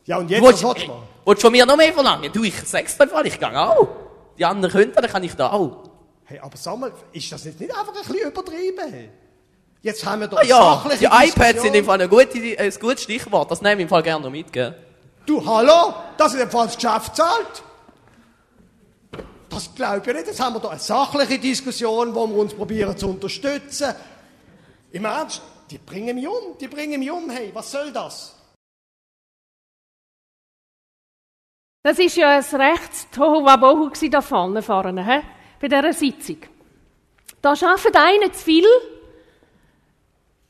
Ja, 0.05 0.17
und 0.17 0.29
jetzt, 0.29 0.43
Willst, 0.43 0.63
was 0.63 0.69
willst 0.75 0.87
du 0.87 0.91
machen? 0.91 1.03
willst 1.25 1.41
du 1.41 1.45
von 1.47 1.51
mir 1.53 1.65
noch 1.65 1.77
mehr 1.77 1.93
verlangen? 1.93 2.29
Du, 2.33 2.43
ich 2.43 2.53
sag's 2.65 2.97
dir 2.97 3.07
ich 3.23 3.39
gehe 3.39 3.59
auch. 3.61 3.87
Die 4.37 4.43
anderen 4.43 4.73
können, 4.73 4.91
dann 4.93 5.05
kann 5.05 5.23
ich 5.23 5.33
da 5.35 5.51
auch. 5.51 5.92
Hey, 6.25 6.39
aber 6.39 6.57
sag 6.57 6.77
mal, 6.77 6.91
ist 7.11 7.31
das 7.31 7.45
nicht, 7.45 7.59
nicht 7.59 7.71
einfach 7.77 7.93
ein 7.93 8.01
bisschen 8.01 8.29
übertrieben? 8.29 8.91
Hey? 8.91 9.09
Jetzt 9.81 10.05
haben 10.05 10.21
wir 10.21 10.27
doch 10.27 10.37
Ah 10.37 10.43
ja, 10.43 10.55
sachliche 10.55 10.97
die 10.99 11.05
iPads 11.05 11.33
Diskussion. 11.35 11.61
sind 11.63 11.75
im 11.75 11.85
Fall 11.85 12.01
ein, 12.01 12.09
gute, 12.09 12.59
ein 12.59 12.73
gutes 12.79 13.03
Stichwort, 13.03 13.51
das 13.51 13.61
nehme 13.61 13.75
ich 13.75 13.81
im 13.81 13.89
Fall 13.89 14.03
gerne 14.03 14.23
noch 14.23 14.31
mit, 14.31 14.51
gell? 14.53 14.75
Du, 15.25 15.45
hallo? 15.45 15.93
Das 16.17 16.33
ist 16.33 16.41
im 16.41 16.49
Fall 16.49 16.67
das 16.67 16.75
Geschäft 16.75 17.15
zahlt. 17.15 17.63
Das 19.49 19.73
glaube 19.75 19.99
ich 19.99 20.15
nicht. 20.15 20.27
Jetzt 20.27 20.39
haben 20.39 20.55
wir 20.55 20.59
da 20.59 20.69
eine 20.69 20.79
sachliche 20.79 21.37
Diskussion, 21.37 22.15
wo 22.15 22.27
wir 22.27 22.37
uns 22.37 22.53
probieren 22.53 22.97
zu 22.97 23.09
unterstützen. 23.09 23.93
Im 24.91 25.05
Ernst, 25.05 25.41
die 25.69 25.77
bringen 25.77 26.15
mich 26.15 26.27
um. 26.27 26.57
Die 26.59 26.67
bringen 26.67 26.99
mich 26.99 27.11
um. 27.11 27.29
Hey, 27.29 27.51
was 27.53 27.71
soll 27.71 27.91
das? 27.91 28.35
Das 31.83 31.99
ist 31.99 32.15
ja 32.15 32.29
ein 32.29 32.43
rechtes 32.43 33.09
Tohuwabohu 33.11 33.89
gsi 33.89 34.09
da 34.09 34.21
vorne, 34.21 34.61
vorne 34.61 35.05
he? 35.05 35.21
Bei 35.63 35.69
dieser 35.69 35.93
Sitzung. 35.93 36.39
Da 37.41 37.51
arbeitet 37.51 37.95
einer 37.95 38.33
zu 38.33 38.43
viel, 38.43 38.65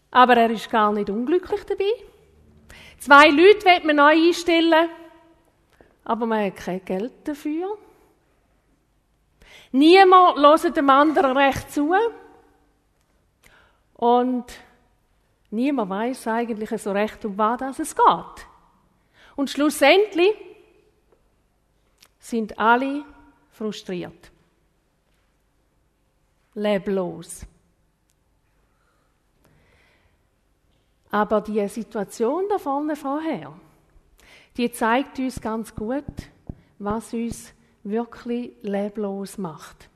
aber 0.10 0.36
er 0.38 0.50
ist 0.50 0.72
gar 0.72 0.92
nicht 0.92 1.08
unglücklich 1.08 1.64
dabei. 1.66 1.92
Zwei 2.98 3.30
Leute 3.30 3.64
will 3.64 3.86
man 3.86 3.98
neu 3.98 4.28
einstellen, 4.28 4.90
aber 6.04 6.26
man 6.26 6.48
hat 6.48 6.56
kein 6.56 6.84
Geld 6.84 7.14
dafür. 7.26 7.78
Niemand 9.72 10.40
hört 10.40 10.78
dem 10.78 10.90
anderen 10.90 11.38
recht 11.38 11.72
zu. 11.72 11.94
Und 13.94 14.46
niemand 15.52 15.92
weiß 15.92 16.28
eigentlich 16.28 16.82
so 16.82 16.92
recht, 16.92 17.24
um 17.24 17.38
was 17.38 17.78
es 17.78 17.96
geht. 17.96 18.48
Und 19.36 19.52
schlussendlich 19.52 20.34
sind 22.18 22.58
alle 22.58 23.06
frustriert. 23.52 24.33
Leblos. 26.54 27.46
Aber 31.12 31.42
die 31.42 31.68
Situation 31.68 32.46
da 32.50 32.58
vorne 32.58 32.96
vorher, 32.96 33.54
die 34.58 34.72
zeigt 34.72 35.20
uns 35.20 35.40
ganz 35.40 35.74
gut, 35.76 36.04
was 36.80 37.14
uns 37.14 37.54
wirklich 37.84 38.54
leblos 38.62 39.38
macht. 39.38 39.90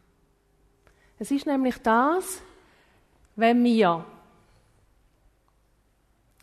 Es 1.20 1.32
ist 1.32 1.46
nämlich 1.46 1.78
das, 1.80 2.42
wenn 3.36 3.64
wir 3.64 4.06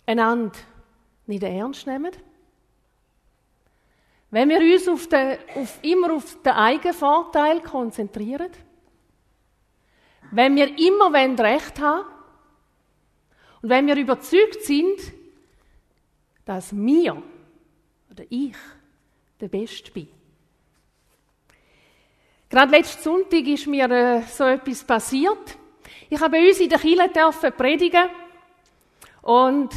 einander 0.06 0.58
nicht 1.26 1.42
ernst 1.42 1.86
nehmen, 1.86 2.12
wenn 4.30 4.48
wir 4.48 4.58
uns 4.58 4.88
auf 4.88 5.06
den, 5.08 5.38
auf, 5.54 5.78
immer 5.82 6.14
auf 6.14 6.42
den 6.42 6.52
eigenen 6.52 6.94
Vorteil 6.94 7.60
konzentrieren, 7.60 8.50
wenn 10.34 10.56
wir 10.56 10.68
immer 10.78 11.12
wollen 11.12 11.38
Recht 11.38 11.80
haben 11.80 12.06
und 13.62 13.68
wenn 13.68 13.86
wir 13.86 13.96
überzeugt 13.96 14.62
sind, 14.62 14.98
dass 16.44 16.74
wir 16.74 17.22
oder 18.10 18.24
ich 18.28 18.56
der 19.40 19.48
Beste 19.48 19.92
bin. 19.92 20.08
Gerade 22.50 22.72
letzten 22.72 23.02
Sonntag 23.02 23.46
ist 23.46 23.66
mir 23.66 23.90
äh, 23.90 24.22
so 24.22 24.44
etwas 24.44 24.84
passiert. 24.84 25.56
Ich 26.10 26.20
habe 26.20 26.32
bei 26.32 26.48
uns 26.48 26.60
in 26.60 26.68
der 26.68 26.78
Kirche 26.78 27.08
dürfen 27.08 27.52
predigen 27.52 28.08
und 29.22 29.70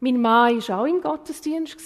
mein 0.00 0.20
Mann 0.20 0.68
war 0.68 0.80
auch 0.80 0.86
im 0.86 1.00
Gottesdienst. 1.00 1.76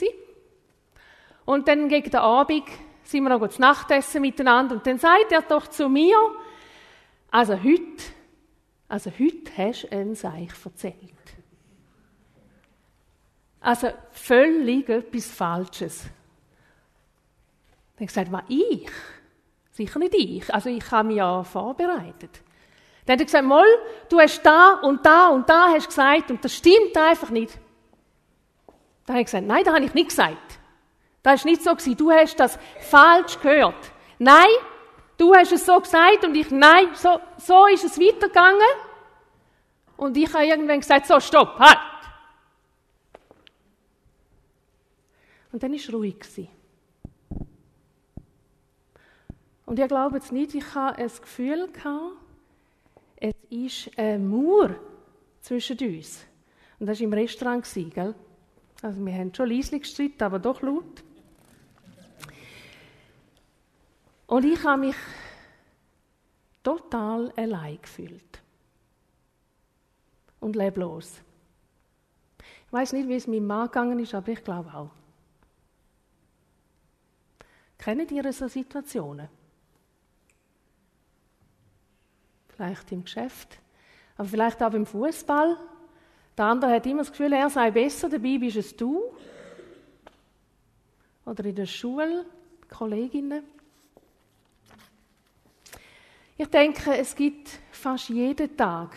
Und 1.45 1.67
dann 1.67 1.89
gegen 1.89 2.11
den 2.11 2.21
Abend 2.21 2.65
sind 3.05 3.23
wir 3.23 3.31
noch 3.31 3.49
zu 3.49 3.61
Nachtessen 3.61 4.21
miteinander 4.21 4.77
und 4.77 4.87
dann 4.87 4.99
sagt 4.99 5.33
er 5.33 5.43
doch 5.43 5.69
zu 5.69 5.89
mir, 5.89 6.17
also 7.31 7.55
heute, 7.55 8.03
also 8.89 9.11
heute 9.11 9.57
hast 9.57 9.85
du 9.85 9.93
ein 9.93 10.15
Seich 10.15 10.51
erzählt. 10.65 10.95
Also 13.61 13.89
völlig 14.11 14.89
etwas 14.89 15.27
Falsches. 15.27 16.07
Dann 17.97 18.07
gesagt, 18.07 18.33
was 18.33 18.43
ich? 18.49 18.91
Sicher 19.73 19.99
nicht 19.99 20.15
ich. 20.15 20.55
Also 20.55 20.71
ich 20.71 20.91
habe 20.91 21.09
mich 21.09 21.19
ja 21.19 21.45
vorbereitet. 21.45 22.41
Dann 23.05 23.15
hat 23.15 23.21
er 23.21 23.27
gesagt, 23.27 23.45
Moll, 23.45 23.67
du 24.09 24.19
hast 24.19 24.43
da 24.43 24.81
und 24.83 25.05
da 25.05 25.29
und 25.29 25.49
da 25.49 25.69
hast 25.69 25.89
gesagt 25.89 26.31
und 26.31 26.45
das 26.45 26.55
stimmt 26.55 26.97
einfach 26.97 27.31
nicht. 27.31 27.59
Dann 29.07 29.15
habe 29.15 29.21
ich 29.21 29.27
gesagt, 29.27 29.47
nein, 29.47 29.65
das 29.65 29.75
habe 29.75 29.85
ich 29.85 29.95
nicht 29.95 30.09
gesagt. 30.09 30.59
Das 31.23 31.45
war 31.45 31.51
nicht 31.51 31.63
so. 31.63 31.75
Du 31.95 32.11
hast 32.11 32.37
das 32.37 32.59
falsch 32.81 33.41
gehört. 33.41 33.93
Nein, 34.19 34.49
du 35.21 35.35
hast 35.35 35.53
es 35.53 35.67
so 35.67 35.79
gesagt 35.79 36.25
und 36.25 36.35
ich, 36.35 36.51
nein, 36.51 36.89
so, 36.95 37.21
so 37.37 37.67
ist 37.67 37.85
es 37.85 37.99
weitergegangen. 37.99 38.61
Und 39.97 40.17
ich 40.17 40.33
habe 40.33 40.47
irgendwann 40.47 40.81
gesagt, 40.81 41.07
so, 41.07 41.21
stopp, 41.21 41.59
halt. 41.59 41.79
Und 45.53 45.63
dann 45.63 45.73
war 45.73 45.79
es 45.79 45.93
ruhig. 45.93 46.19
Gewesen. 46.21 46.49
Und 49.67 49.79
ich 49.79 49.89
glaube 49.89 50.17
jetzt 50.17 50.33
nicht, 50.33 50.55
ich 50.55 50.75
hatte 50.75 51.03
ein 51.03 51.11
Gefühl, 51.21 51.71
gehabt, 51.71 52.17
es 53.17 53.35
ist 53.51 53.99
eine 53.99 54.19
Mauer 54.19 54.75
zwischen 55.43 55.79
uns. 55.79 56.25
Und 56.79 56.87
das 56.87 56.99
war 56.99 57.05
im 57.05 57.13
Restaurant, 57.13 57.69
gell? 57.75 58.15
Also 58.83 59.05
wir 59.05 59.13
haben 59.13 59.35
schon 59.35 59.51
leislich 59.51 59.83
gestritten, 59.83 60.23
aber 60.23 60.39
doch 60.39 60.63
laut. 60.63 61.05
Und 64.31 64.45
ich 64.45 64.63
habe 64.63 64.83
mich 64.83 64.97
total 66.63 67.33
allein 67.33 67.83
gefühlt. 67.83 68.41
Und 70.39 70.55
leblos. 70.55 71.21
Ich 72.39 72.73
weiß 72.73 72.93
nicht, 72.93 73.09
wie 73.09 73.17
es 73.17 73.27
meinem 73.27 73.49
Mann 73.49 73.67
gegangen 73.67 73.99
ist, 73.99 74.15
aber 74.15 74.29
ich 74.29 74.45
glaube 74.45 74.73
auch. 74.73 74.91
Kennt 77.77 78.13
ihr 78.13 78.33
so 78.33 78.47
Situationen? 78.47 79.29
Vielleicht 82.51 82.93
im 82.93 83.03
Geschäft, 83.03 83.59
aber 84.17 84.29
vielleicht 84.29 84.63
auch 84.63 84.71
beim 84.71 84.87
Fußball. 84.87 85.57
Der 86.39 86.45
andere 86.45 86.71
hat 86.75 86.87
immer 86.87 86.99
das 86.99 87.11
Gefühl, 87.11 87.33
er 87.33 87.51
sei 87.51 87.73
besser, 87.73 88.09
dabei 88.09 88.39
bist 88.39 88.57
es 88.57 88.77
du. 88.77 89.13
Oder 91.25 91.45
in 91.47 91.57
der 91.57 91.67
Schule, 91.67 92.27
Kolleginnen. 92.69 93.59
Ich 96.41 96.49
denke, 96.49 96.97
es 96.97 97.15
gibt 97.15 97.51
fast 97.71 98.09
jeden 98.09 98.57
Tag 98.57 98.97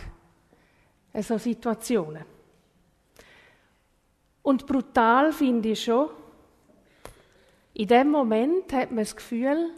so 1.13 1.37
Situationen. 1.37 2.23
Und 4.41 4.65
brutal 4.65 5.33
finde 5.33 5.71
ich 5.71 5.83
schon, 5.83 6.09
in 7.73 7.89
dem 7.89 8.11
Moment 8.11 8.71
hat 8.71 8.91
man 8.91 9.03
das 9.03 9.13
Gefühl, 9.13 9.71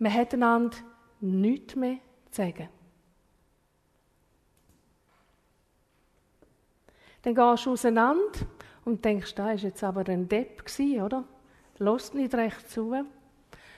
man 0.00 0.12
hat 0.12 0.34
einander 0.34 0.76
nichts 1.20 1.76
mehr 1.76 1.98
zu 2.32 2.42
sagen. 2.42 2.68
Dann 7.22 7.36
gehst 7.36 7.66
du 7.66 7.70
auseinander 7.70 8.40
und 8.84 9.04
denkst, 9.04 9.32
da 9.36 9.52
ist 9.52 9.62
jetzt 9.62 9.84
aber 9.84 10.08
ein 10.08 10.28
Depp 10.28 10.64
oder? 11.00 11.22
Lass 11.78 12.14
nicht 12.14 12.34
recht 12.34 12.68
zu. 12.68 12.92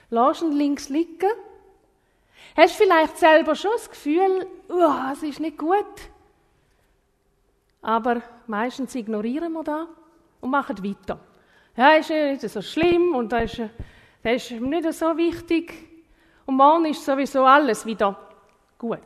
Lass 0.09 0.41
ihn 0.41 0.53
links 0.53 0.89
liegen. 0.89 1.29
Hast 2.55 2.75
vielleicht 2.75 3.17
selber 3.17 3.55
schon 3.55 3.71
das 3.73 3.89
Gefühl, 3.89 4.47
es 5.11 5.23
ist 5.23 5.39
nicht 5.39 5.57
gut. 5.57 5.85
Aber 7.81 8.21
meistens 8.47 8.95
ignorieren 8.95 9.53
wir 9.53 9.63
das 9.63 9.87
und 10.41 10.49
machen 10.49 10.83
weiter. 10.83 11.19
Ja, 11.75 11.93
ist 11.93 12.09
nicht 12.09 12.41
so 12.41 12.61
schlimm 12.61 13.15
und 13.15 13.31
das 13.31 13.53
ist, 13.53 13.69
das 14.23 14.51
ist 14.51 14.61
nicht 14.61 14.93
so 14.93 15.15
wichtig. 15.15 15.73
Und 16.45 16.55
morgen 16.55 16.85
ist 16.85 17.05
sowieso 17.05 17.45
alles 17.45 17.85
wieder 17.85 18.17
gut. 18.77 18.99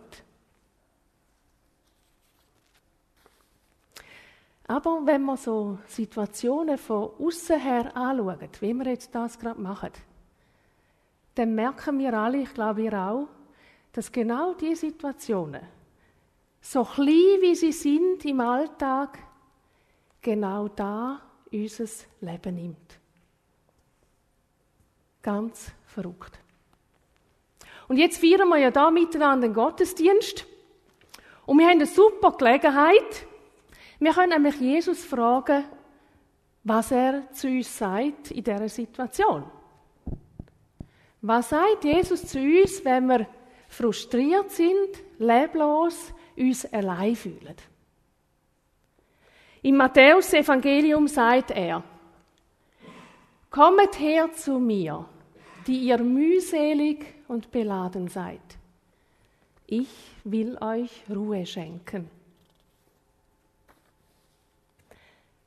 Aber 4.68 5.06
wenn 5.06 5.24
man 5.24 5.36
so 5.36 5.80
Situationen 5.86 6.78
von 6.78 7.12
außen 7.20 7.60
her 7.60 7.96
anschaut, 7.96 8.62
wie 8.62 8.74
wir 8.74 8.86
jetzt 8.86 9.14
das 9.14 9.38
gerade 9.38 9.60
machen, 9.60 9.92
dann 11.42 11.56
merken 11.56 11.98
wir 11.98 12.14
alle, 12.14 12.38
ich 12.38 12.54
glaube 12.54 12.84
ihr 12.84 12.94
auch, 12.94 13.28
dass 13.94 14.12
genau 14.12 14.54
diese 14.54 14.88
Situationen, 14.88 15.62
so 16.62 16.84
klein 16.84 17.42
wie 17.42 17.56
sie 17.56 17.72
sind 17.72 18.24
im 18.26 18.40
Alltag, 18.42 19.18
genau 20.22 20.68
da 20.68 21.20
unser 21.52 21.86
Leben 22.22 22.56
nimmt. 22.56 23.00
Ganz 25.24 25.72
verrückt. 25.88 26.40
Und 27.88 27.98
jetzt 27.98 28.20
feiern 28.20 28.48
wir 28.48 28.58
ja 28.58 28.70
da 28.70 28.92
miteinander 28.92 29.48
den 29.48 29.56
Gottesdienst. 29.56 30.46
Und 31.48 31.58
wir 31.58 31.66
haben 31.66 31.72
eine 31.72 31.88
super 31.88 32.34
Gelegenheit. 32.38 33.26
Wir 34.00 34.14
können 34.14 34.30
nämlich 34.30 34.60
Jesus 34.60 35.04
fragen, 35.04 35.66
was 36.64 36.92
er 36.92 37.32
zu 37.32 37.48
uns 37.48 37.76
sagt 37.76 38.30
in 38.30 38.44
dieser 38.44 38.70
Situation. 38.70 39.44
Was 41.22 41.50
sagt 41.50 41.84
Jesus 41.84 42.26
zu 42.26 42.40
uns, 42.40 42.84
wenn 42.84 43.06
wir 43.08 43.28
frustriert 43.70 44.50
sind, 44.52 45.04
leblos, 45.20 46.14
uns 46.36 46.66
allein 46.74 47.16
fühlen? 47.16 47.56
Im 49.62 49.78
Matthäus-Evangelium 49.78 51.08
sagt 51.08 51.52
er, 51.52 51.84
Kommet 53.52 54.00
her 54.00 54.32
zu 54.34 54.60
mir, 54.60 55.06
die 55.68 55.80
ihr 55.80 56.00
mühselig 56.00 57.06
und 57.28 57.52
beladen 57.52 58.08
seid. 58.08 58.40
Ich 59.68 59.90
will 60.24 60.58
euch 60.60 61.04
Ruhe 61.10 61.46
schenken. 61.46 62.10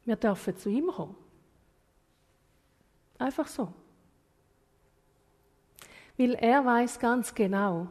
Wir 0.04 0.16
dürfen 0.16 0.56
zu 0.56 0.68
ihm 0.68 0.86
kommen. 0.86 1.16
Einfach 3.18 3.48
so. 3.48 3.72
Weil 6.16 6.34
er 6.34 6.64
weiß 6.64 6.98
ganz 6.98 7.34
genau, 7.34 7.88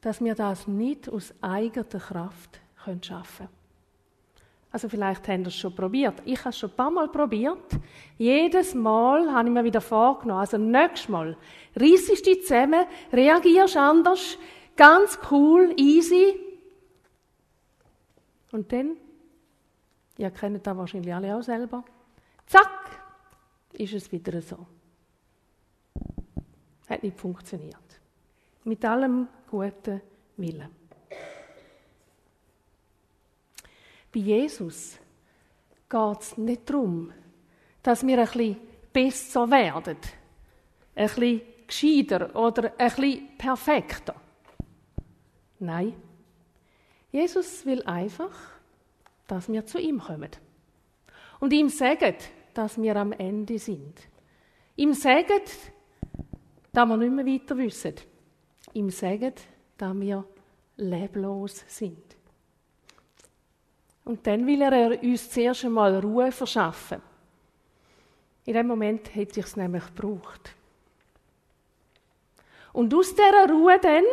dass 0.00 0.22
wir 0.22 0.34
das 0.34 0.68
nicht 0.68 1.08
aus 1.08 1.34
eigener 1.40 1.84
Kraft 1.84 2.60
schaffen 3.02 3.46
können. 3.46 3.64
Also 4.74 4.88
vielleicht 4.88 5.28
haben 5.28 5.44
das 5.44 5.54
schon 5.54 5.72
probiert. 5.72 6.20
Ich 6.24 6.40
habe 6.40 6.48
es 6.48 6.58
schon 6.58 6.68
ein 6.68 6.76
paar 6.76 6.90
Mal 6.90 7.06
probiert. 7.06 7.78
Jedes 8.18 8.74
Mal 8.74 9.32
habe 9.32 9.48
ich 9.48 9.54
mir 9.54 9.62
wieder 9.62 9.80
vorgenommen. 9.80 10.40
Also 10.40 10.58
nächstes 10.58 11.08
Mal 11.08 11.36
reissest 11.76 12.26
dich 12.26 12.42
zusammen, 12.42 12.84
reagierst 13.12 13.76
anders, 13.76 14.36
ganz 14.74 15.16
cool, 15.30 15.72
easy. 15.76 16.40
Und 18.50 18.72
dann, 18.72 18.96
ihr 20.18 20.32
kennt 20.32 20.66
das 20.66 20.76
wahrscheinlich 20.76 21.14
alle 21.14 21.36
auch 21.36 21.42
selber, 21.42 21.84
zack, 22.46 23.00
ist 23.74 23.94
es 23.94 24.10
wieder 24.10 24.42
so. 24.42 24.66
Hat 26.88 27.02
nicht 27.02 27.18
funktioniert. 27.18 27.76
Mit 28.64 28.84
allem 28.84 29.28
guten 29.50 30.00
Willen. 30.36 30.68
Bei 34.12 34.20
Jesus 34.20 34.98
geht 35.88 36.20
es 36.20 36.38
nicht 36.38 36.70
darum, 36.70 37.12
dass 37.82 38.06
wir 38.06 38.18
ein 38.18 38.24
bisschen 38.26 38.56
besser 38.92 39.50
werden, 39.50 39.98
ein 40.94 41.06
bisschen 41.06 41.40
gescheiter 41.66 42.34
oder 42.36 42.72
ein 42.78 42.88
bisschen 42.94 43.36
perfekter. 43.36 44.14
Nein, 45.58 45.94
Jesus 47.10 47.64
will 47.64 47.82
einfach, 47.84 48.34
dass 49.26 49.48
wir 49.48 49.66
zu 49.66 49.78
ihm 49.78 50.00
kommen. 50.00 50.30
Und 51.40 51.52
ihm 51.52 51.68
sagen, 51.68 52.14
dass 52.54 52.80
wir 52.80 52.96
am 52.96 53.12
Ende 53.12 53.58
sind. 53.58 54.00
Ihm 54.76 54.94
sagen, 54.94 55.42
dass 56.74 56.88
wir 56.88 56.96
nicht 56.96 57.12
mehr 57.12 57.24
weiter 57.24 57.56
wissen. 57.56 57.94
Ihm 58.72 58.90
sagen, 58.90 59.32
dass 59.78 59.94
wir 59.94 60.24
leblos 60.76 61.64
sind. 61.68 62.16
Und 64.04 64.26
dann 64.26 64.46
will 64.46 64.60
er 64.60 65.02
uns 65.02 65.30
zuerst 65.30 65.64
einmal 65.64 65.98
Ruhe 66.00 66.30
verschaffen. 66.32 67.00
In 68.44 68.54
dem 68.54 68.66
Moment 68.66 69.14
hätte 69.14 69.40
ich 69.40 69.46
es 69.46 69.56
nämlich 69.56 69.86
gebraucht. 69.86 70.54
Und 72.72 72.92
aus 72.92 73.14
dieser 73.14 73.48
Ruhe 73.48 73.78
dann 73.80 74.04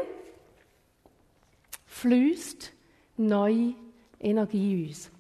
fließt 1.88 2.72
neue 3.18 3.74
Energie 4.20 4.88
uns. 4.88 5.12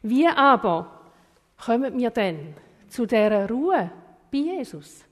Wie 0.00 0.26
aber 0.26 1.12
kommen 1.64 1.96
wir 1.98 2.10
denn 2.10 2.54
zu 2.88 3.06
dieser 3.06 3.48
Ruhe 3.48 3.92
bei 4.32 4.38
Jesus? 4.38 5.04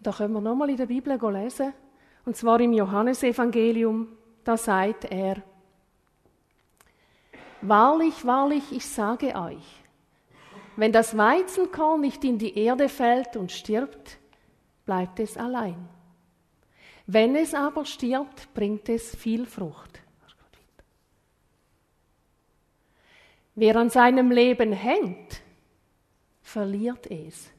Da 0.00 0.12
können 0.12 0.34
wir 0.34 0.40
nochmal 0.40 0.70
in 0.70 0.76
der 0.76 0.86
Bibel 0.86 1.18
lesen, 1.32 1.72
und 2.24 2.36
zwar 2.36 2.60
im 2.60 2.72
Johannesevangelium, 2.72 4.08
da 4.44 4.56
sagt 4.56 5.06
er, 5.06 5.42
Wahrlich, 7.60 8.24
wahrlich, 8.24 8.70
ich 8.70 8.86
sage 8.86 9.34
euch, 9.34 9.82
wenn 10.76 10.92
das 10.92 11.16
Weizenkorn 11.16 12.00
nicht 12.00 12.22
in 12.22 12.38
die 12.38 12.56
Erde 12.56 12.88
fällt 12.88 13.36
und 13.36 13.50
stirbt, 13.50 14.18
bleibt 14.86 15.18
es 15.18 15.36
allein. 15.36 15.88
Wenn 17.06 17.34
es 17.34 17.54
aber 17.54 17.84
stirbt, 17.84 18.54
bringt 18.54 18.88
es 18.88 19.16
viel 19.16 19.44
Frucht. 19.44 20.00
Wer 23.56 23.74
an 23.74 23.90
seinem 23.90 24.30
Leben 24.30 24.72
hängt, 24.72 25.40
verliert 26.42 27.10
es. 27.10 27.50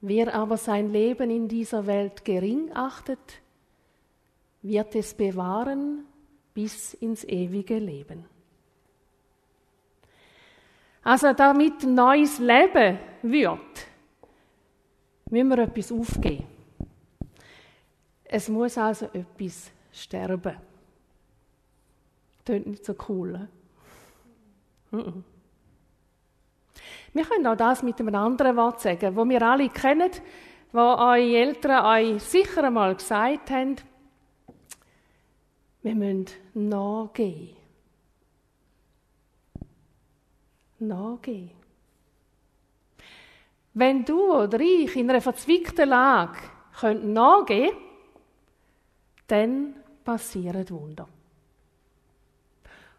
Wer 0.00 0.34
aber 0.34 0.56
sein 0.56 0.92
Leben 0.92 1.30
in 1.30 1.48
dieser 1.48 1.86
Welt 1.86 2.24
gering 2.24 2.70
achtet, 2.72 3.40
wird 4.62 4.94
es 4.94 5.14
bewahren 5.14 6.04
bis 6.54 6.94
ins 6.94 7.24
ewige 7.24 7.78
Leben. 7.78 8.24
Also 11.02 11.32
damit 11.32 11.84
neues 11.84 12.38
Leben 12.38 12.98
wird, 13.22 13.86
müssen 15.30 15.48
wir 15.48 15.58
etwas 15.58 15.90
aufgeben. 15.90 16.46
Es 18.24 18.48
muss 18.48 18.76
also 18.76 19.06
etwas 19.06 19.70
sterben. 19.90 20.56
Klingt 22.44 22.66
nicht 22.66 22.84
so 22.84 22.94
cool. 23.08 23.48
Ne? 24.90 25.24
Wir 27.12 27.24
können 27.24 27.46
auch 27.46 27.56
das 27.56 27.82
mit 27.82 27.98
einem 28.00 28.14
anderen 28.14 28.56
Wort 28.56 28.80
sagen, 28.80 29.16
wo 29.16 29.28
wir 29.28 29.42
alle 29.42 29.68
kennen, 29.68 30.10
wo 30.72 30.80
eure 30.80 31.36
Eltern 31.36 31.84
euch 31.84 32.22
sicher 32.22 32.64
einmal 32.64 32.94
gesagt 32.94 33.50
haben, 33.50 33.76
wir 35.82 35.94
müssen 35.94 36.26
nachgehen. 36.54 37.56
Nachgehen. 40.80 41.50
Wenn 43.74 44.04
du 44.04 44.34
oder 44.34 44.60
ich 44.60 44.94
in 44.96 45.08
einer 45.08 45.20
verzwickten 45.20 45.88
Lage 45.88 46.38
nachgehen 46.82 47.70
können, 47.70 47.76
dann 49.28 49.74
passieren 50.04 50.68
Wunder. 50.70 51.08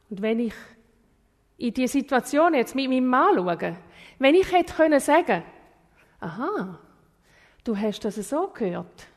Und 0.09 0.21
wenn 0.21 0.39
ich 0.39 0.53
in 1.57 1.73
die 1.73 1.87
Situation 1.87 2.53
jetzt 2.53 2.75
mit 2.75 2.89
meinem 2.89 3.07
Mann 3.07 3.35
schaue, 3.35 3.77
wenn 4.19 4.35
ich 4.35 4.51
hätte 4.51 4.73
können 4.73 4.99
sagen, 4.99 5.43
aha, 6.19 6.79
du 7.63 7.77
hast 7.77 8.01
das 8.01 8.15
so 8.15 8.47
gehört, 8.49 9.07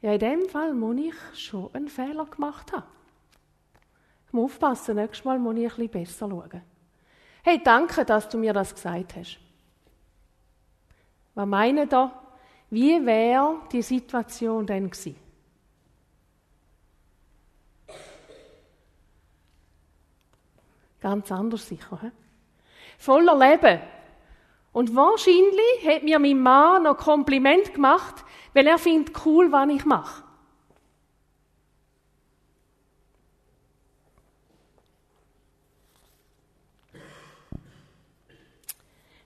ja, 0.00 0.12
in 0.12 0.18
dem 0.18 0.48
Fall 0.48 0.74
muss 0.74 0.96
ich 0.98 1.40
schon 1.40 1.74
einen 1.74 1.88
Fehler 1.88 2.26
gemacht 2.26 2.72
haben. 2.72 2.86
Muss 4.30 4.52
aufpassen, 4.52 4.96
nächstes 4.96 5.24
Mal 5.24 5.38
muss 5.38 5.56
ich 5.56 5.74
bisschen 5.74 5.90
besser 5.90 6.28
schauen. 6.28 6.62
Hey, 7.42 7.60
danke, 7.62 8.04
dass 8.04 8.28
du 8.28 8.38
mir 8.38 8.52
das 8.52 8.74
gesagt 8.74 9.16
hast. 9.16 9.38
Was 11.34 11.46
meinen 11.46 11.88
da? 11.88 12.22
Wie 12.70 13.04
wäre 13.06 13.62
die 13.72 13.82
Situation 13.82 14.66
denn 14.66 14.90
gewesen? 14.90 15.16
Ganz 21.00 21.30
anders 21.32 21.66
sicher. 21.66 22.00
He? 22.02 22.10
Voller 22.98 23.38
Leben. 23.38 23.80
Und 24.78 24.94
wahrscheinlich 24.94 25.88
hat 25.88 26.04
mir 26.04 26.20
mein 26.20 26.40
Mann 26.40 26.84
noch 26.84 26.98
Kompliment 26.98 27.74
gemacht, 27.74 28.24
weil 28.54 28.64
er 28.68 28.78
findet 28.78 29.26
cool, 29.26 29.50
was 29.50 29.68
ich 29.70 29.84
mache. 29.84 30.22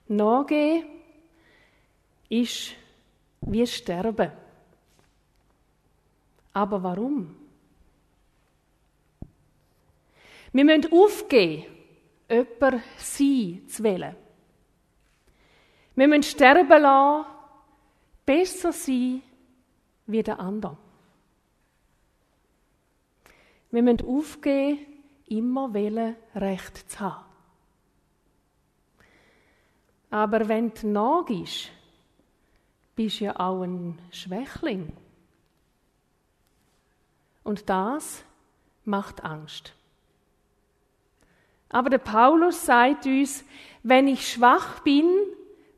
Nachgehen 0.07 0.87
ist 2.29 2.71
wie 3.41 3.67
sterben. 3.67 4.31
Aber 6.51 6.81
warum? 6.81 7.35
Wir 10.51 10.65
müssen 10.65 10.91
aufgeben, 10.91 11.65
jemand 12.27 12.81
sein 12.97 13.61
zu 13.67 13.83
wählen. 13.83 14.22
Wir 15.95 16.07
müssen 16.07 16.23
sterben 16.23 16.81
lassen, 16.81 17.25
besser 18.25 18.71
sein 18.71 19.21
wie 20.07 20.23
der 20.23 20.39
andere. 20.39 20.77
Wir 23.71 23.81
müssen 23.81 24.07
aufgeben, 24.07 24.85
immer 25.27 25.73
wählen, 25.73 26.15
Recht 26.35 26.91
zu 26.91 26.99
haben. 26.99 27.25
Aber 30.09 30.47
wenn 30.47 30.71
du 30.73 30.87
nagst, 30.87 31.71
bist 32.95 33.19
du 33.19 33.25
ja 33.25 33.39
auch 33.39 33.63
ein 33.63 33.97
Schwächling. 34.11 34.93
Und 37.43 37.67
das 37.67 38.23
macht 38.85 39.23
Angst. 39.23 39.73
Aber 41.69 41.89
der 41.89 41.97
Paulus 41.97 42.65
sagt 42.65 43.07
uns, 43.07 43.43
wenn 43.81 44.07
ich 44.07 44.31
schwach 44.31 44.81
bin, 44.81 45.09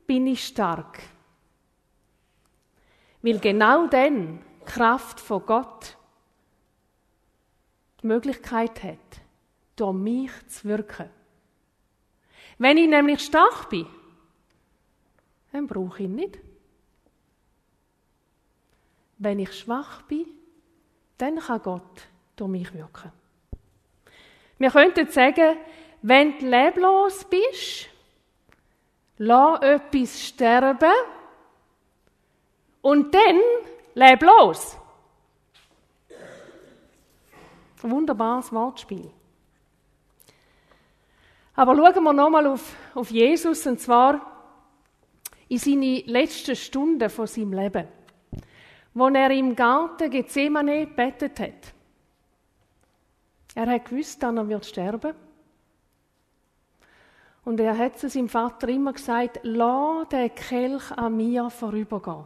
bin 0.06 0.26
ich 0.26 0.46
stark. 0.46 1.02
Weil 3.22 3.38
genau 3.38 3.86
dann 3.86 4.42
Kraft 4.64 5.20
von 5.20 5.44
Gott 5.46 5.96
die 8.02 8.06
Möglichkeit 8.06 8.82
hat, 8.82 9.20
durch 9.76 9.94
mich 9.94 10.30
zu 10.48 10.68
wirken. 10.68 11.10
Wenn 12.58 12.78
ich 12.78 12.88
nämlich 12.88 13.20
stark 13.20 13.68
bin, 13.68 13.86
dann 15.52 15.66
brauche 15.66 15.98
ich 15.98 16.04
ihn 16.04 16.14
nicht. 16.14 16.38
Wenn 19.18 19.38
ich 19.38 19.52
schwach 19.52 20.02
bin, 20.02 20.26
dann 21.18 21.38
kann 21.38 21.62
Gott 21.62 22.08
durch 22.36 22.50
mich 22.50 22.72
wirken. 22.74 23.12
Wir 24.58 24.70
könnten 24.70 25.08
sagen, 25.08 25.58
wenn 26.02 26.38
du 26.38 26.46
leblos 26.46 27.24
bist, 27.24 27.88
lass 29.18 29.62
etwas 29.62 30.22
sterben 30.22 30.92
und 32.82 33.14
dann 33.14 33.40
leb 33.94 34.22
los. 34.22 34.76
Ein 37.82 37.90
wunderbares 37.90 38.52
Wortspiel. 38.52 39.10
Aber 41.54 41.74
schauen 41.74 42.04
wir 42.04 42.12
nochmal 42.12 42.46
auf, 42.46 42.74
auf 42.94 43.10
Jesus, 43.10 43.66
und 43.66 43.80
zwar 43.80 44.20
in 45.48 45.58
seine 45.58 46.00
letzten 46.00 46.56
Stunden 46.56 47.08
von 47.08 47.26
seinem 47.26 47.52
Leben, 47.52 47.88
wo 48.92 49.08
er 49.08 49.30
im 49.30 49.54
Garten 49.54 50.10
Gethsemane 50.10 50.86
betet 50.86 51.38
hat. 51.38 51.72
Er 53.54 53.66
hat 53.66 53.88
gewusst, 53.88 54.22
dass 54.22 54.34
er 54.34 54.48
wird 54.48 54.66
sterben. 54.66 55.14
Und 57.46 57.60
er 57.60 57.78
hat 57.78 57.96
zu 57.96 58.08
seinem 58.08 58.28
Vater 58.28 58.68
immer 58.68 58.92
gesagt, 58.92 59.38
lass 59.44 60.08
den 60.08 60.34
Kelch 60.34 60.90
an 60.90 61.16
mir 61.16 61.48
vorübergehen. 61.48 62.24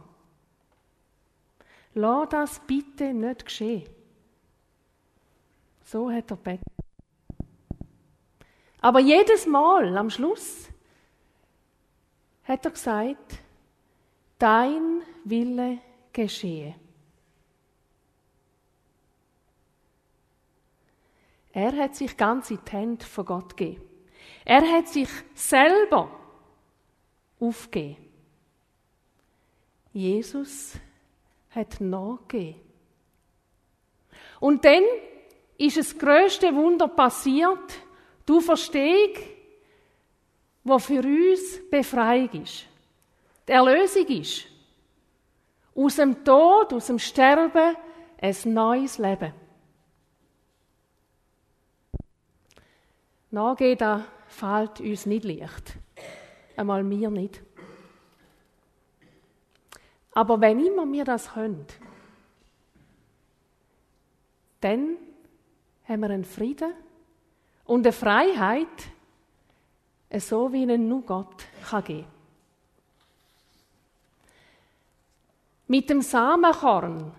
Lass 1.93 2.29
das 2.29 2.59
bitte 2.61 3.13
nicht 3.13 3.45
geschehen. 3.45 3.87
So 5.83 6.11
hat 6.11 6.31
er 6.31 6.37
betet. 6.37 6.63
Aber 8.81 8.99
jedes 8.99 9.45
Mal 9.45 9.95
am 9.95 10.09
Schluss 10.09 10.67
hat 12.45 12.65
er 12.65 12.71
gesagt, 12.71 13.37
dein 14.39 15.03
Wille 15.23 15.77
geschehe. 16.11 16.73
Er 21.51 21.77
hat 21.77 21.95
sich 21.95 22.17
ganz 22.17 22.49
in 22.49 22.57
die 22.65 22.71
Hände 22.71 23.05
von 23.05 23.25
Gott 23.25 23.55
gegeben. 23.55 23.90
Er 24.45 24.61
hat 24.61 24.87
sich 24.87 25.09
selber 25.33 26.09
aufgegeben. 27.39 27.97
Jesus 29.93 30.73
hat 31.51 31.79
nachgegeben. 31.81 32.59
Und 34.39 34.65
dann 34.65 34.83
ist 35.57 35.77
das 35.77 35.97
größte 35.97 36.55
Wunder 36.55 36.87
passiert, 36.87 37.73
du 38.25 38.39
verstehst, 38.39 39.21
was 40.63 40.85
für 40.85 41.01
uns 41.01 41.69
Befreiung 41.69 42.43
ist. 42.43 42.65
Die 43.47 43.51
Erlösung 43.51 44.07
ist. 44.07 44.45
Aus 45.75 45.95
dem 45.95 46.23
Tod, 46.23 46.73
aus 46.73 46.87
dem 46.87 46.99
Sterben, 46.99 47.75
ein 48.19 48.35
neues 48.45 48.97
Leben. 48.97 49.33
Nachgehen, 53.31 53.77
da 53.77 54.05
fällt 54.31 54.79
uns 54.79 55.05
nicht 55.05 55.25
leicht. 55.25 55.77
Einmal 56.55 56.83
mir 56.83 57.09
nicht. 57.09 57.41
Aber 60.13 60.41
wenn 60.41 60.65
immer 60.65 60.91
wir 60.91 61.05
das 61.05 61.33
können, 61.33 61.65
dann 64.59 64.97
haben 65.87 66.01
wir 66.01 66.09
einen 66.09 66.25
Frieden 66.25 66.73
und 67.65 67.85
eine 67.85 67.93
Freiheit, 67.93 68.67
so 70.17 70.51
wie 70.51 70.63
ihnen 70.63 70.87
nur 70.87 71.03
Gott 71.03 71.45
kann 71.69 71.83
geben 71.83 72.07
Mit 75.71 75.89
dem 75.89 76.01
Samenkorn 76.01 77.13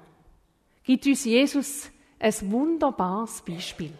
gibt 0.84 1.06
uns 1.06 1.24
Jesus 1.24 1.90
ein 2.18 2.34
wunderbares 2.52 3.40
Beispiel. 3.40 3.94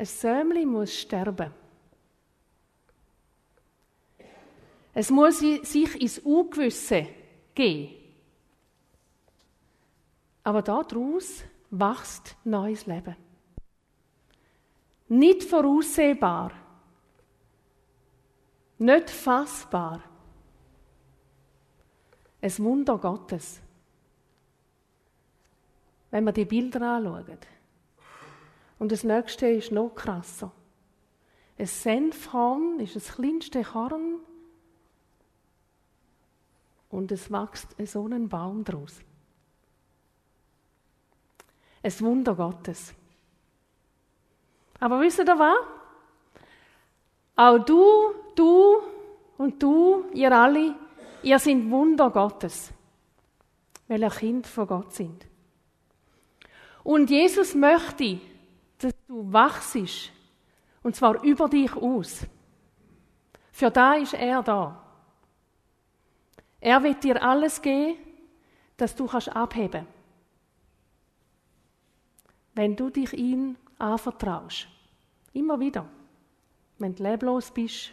Ein 0.00 0.06
Sämli 0.06 0.64
muss 0.64 0.94
sterben. 0.94 1.52
Es 4.94 5.10
muss 5.10 5.40
sich 5.40 6.00
ins 6.00 6.20
Ungewisse 6.20 7.06
gehen. 7.54 7.96
Aber 10.42 10.62
daraus 10.62 11.44
wächst 11.70 12.34
neues 12.44 12.86
Leben. 12.86 13.14
Nicht 15.08 15.42
voraussehbar, 15.42 16.52
nicht 18.78 19.10
fassbar. 19.10 20.02
Ein 22.40 22.58
Wunder 22.60 22.96
Gottes. 22.96 23.60
Wenn 26.10 26.24
wir 26.24 26.32
die 26.32 26.46
Bilder 26.46 26.80
anschauen. 26.80 27.59
Und 28.80 28.92
das 28.92 29.04
nächste 29.04 29.46
ist 29.46 29.72
noch 29.72 29.90
krasser. 29.90 30.50
ein 31.58 31.66
Senfhorn 31.66 32.80
ist 32.80 32.96
das 32.96 33.12
kleinste 33.12 33.62
Korn 33.62 34.20
und 36.88 37.12
es 37.12 37.30
wächst 37.30 37.76
so 37.84 38.06
ein 38.06 38.30
Baum 38.30 38.64
daraus. 38.64 39.00
Ein 41.82 42.00
Wunder 42.00 42.34
Gottes. 42.34 42.94
Aber 44.78 44.98
wisst 45.00 45.18
ihr 45.18 45.26
was? 45.26 45.58
Auch 47.36 47.58
du, 47.58 48.14
du 48.34 48.78
und 49.36 49.62
du, 49.62 50.06
ihr 50.14 50.32
alle, 50.32 50.74
ihr 51.22 51.38
seid 51.38 51.70
Wunder 51.70 52.08
Gottes, 52.08 52.72
weil 53.88 54.00
ihr 54.00 54.08
Kind 54.08 54.46
von 54.46 54.66
Gott 54.66 54.94
sind. 54.94 55.26
Und 56.82 57.10
Jesus 57.10 57.54
möchte, 57.54 58.20
dass 58.80 58.94
du 59.06 59.32
wachst, 59.32 59.76
und 60.82 60.96
zwar 60.96 61.22
über 61.22 61.48
dich 61.48 61.74
aus. 61.74 62.26
Für 63.52 63.70
da 63.70 63.94
ist 63.94 64.14
er 64.14 64.42
da. 64.42 64.82
Er 66.60 66.82
wird 66.82 67.04
dir 67.04 67.22
alles 67.22 67.60
geben, 67.60 67.98
dass 68.76 68.94
du 68.94 69.06
kannst 69.06 69.28
abheben. 69.28 69.86
Wenn 72.54 72.74
du 72.76 72.90
dich 72.90 73.12
ihm 73.12 73.56
anvertraust. 73.78 74.66
Immer 75.32 75.60
wieder. 75.60 75.86
Wenn 76.78 76.94
du 76.94 77.02
leblos 77.02 77.50
bist, 77.50 77.92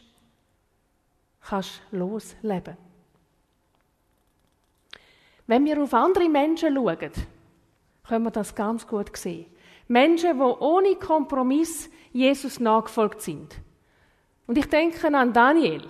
kannst 1.42 1.82
du 1.92 1.98
losleben. 1.98 2.78
Wenn 5.46 5.66
wir 5.66 5.82
auf 5.82 5.94
andere 5.94 6.28
Menschen 6.28 6.76
schauen, 6.76 7.12
können 8.08 8.26
wir 8.26 8.32
das 8.32 8.56
ganz 8.56 8.86
gut 8.88 9.16
sehen. 9.16 9.46
Menschen, 9.88 10.38
die 10.38 10.44
ohne 10.44 10.96
Kompromiss 10.96 11.90
Jesus 12.12 12.60
nachgefolgt 12.60 13.22
sind. 13.22 13.56
Und 14.46 14.58
ich 14.58 14.68
denke 14.68 15.08
an 15.16 15.34
Daniel, 15.34 15.88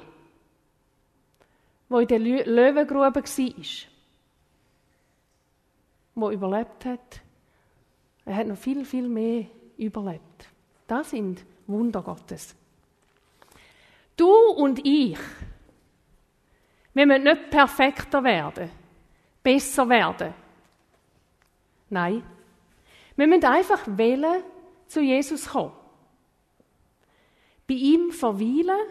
der 1.89 1.99
in 1.99 2.07
der 2.07 2.19
Löwengrube 2.19 3.23
war, 3.23 3.53
der 6.15 6.29
überlebt 6.31 6.85
hat. 6.85 7.21
Er 8.25 8.35
hat 8.35 8.47
noch 8.47 8.57
viel, 8.57 8.83
viel 8.83 9.07
mehr 9.07 9.45
überlebt. 9.77 10.49
Das 10.87 11.11
sind 11.11 11.45
Wunder 11.67 12.01
Gottes. 12.01 12.55
Du 14.17 14.29
und 14.29 14.85
ich, 14.85 15.17
wir 16.93 17.05
müssen 17.05 17.23
nicht 17.23 17.49
perfekter 17.51 18.23
werden, 18.23 18.71
besser 19.43 19.87
werden. 19.87 20.33
Nein, 21.89 22.23
wir 23.17 23.27
müssen 23.27 23.45
einfach 23.45 23.81
wählen, 23.85 24.43
zu 24.87 25.01
Jesus 25.01 25.49
kommen. 25.49 25.73
Bei 27.67 27.73
ihm 27.73 28.11
verweilen 28.11 28.87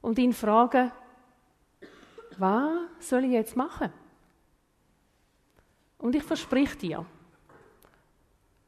und 0.00 0.18
ihn 0.18 0.32
fragen, 0.32 0.90
was 2.38 3.08
soll 3.08 3.24
ich 3.24 3.32
jetzt 3.32 3.56
machen? 3.56 3.92
Und 5.98 6.16
ich 6.16 6.24
versprich 6.24 6.76
dir, 6.78 7.06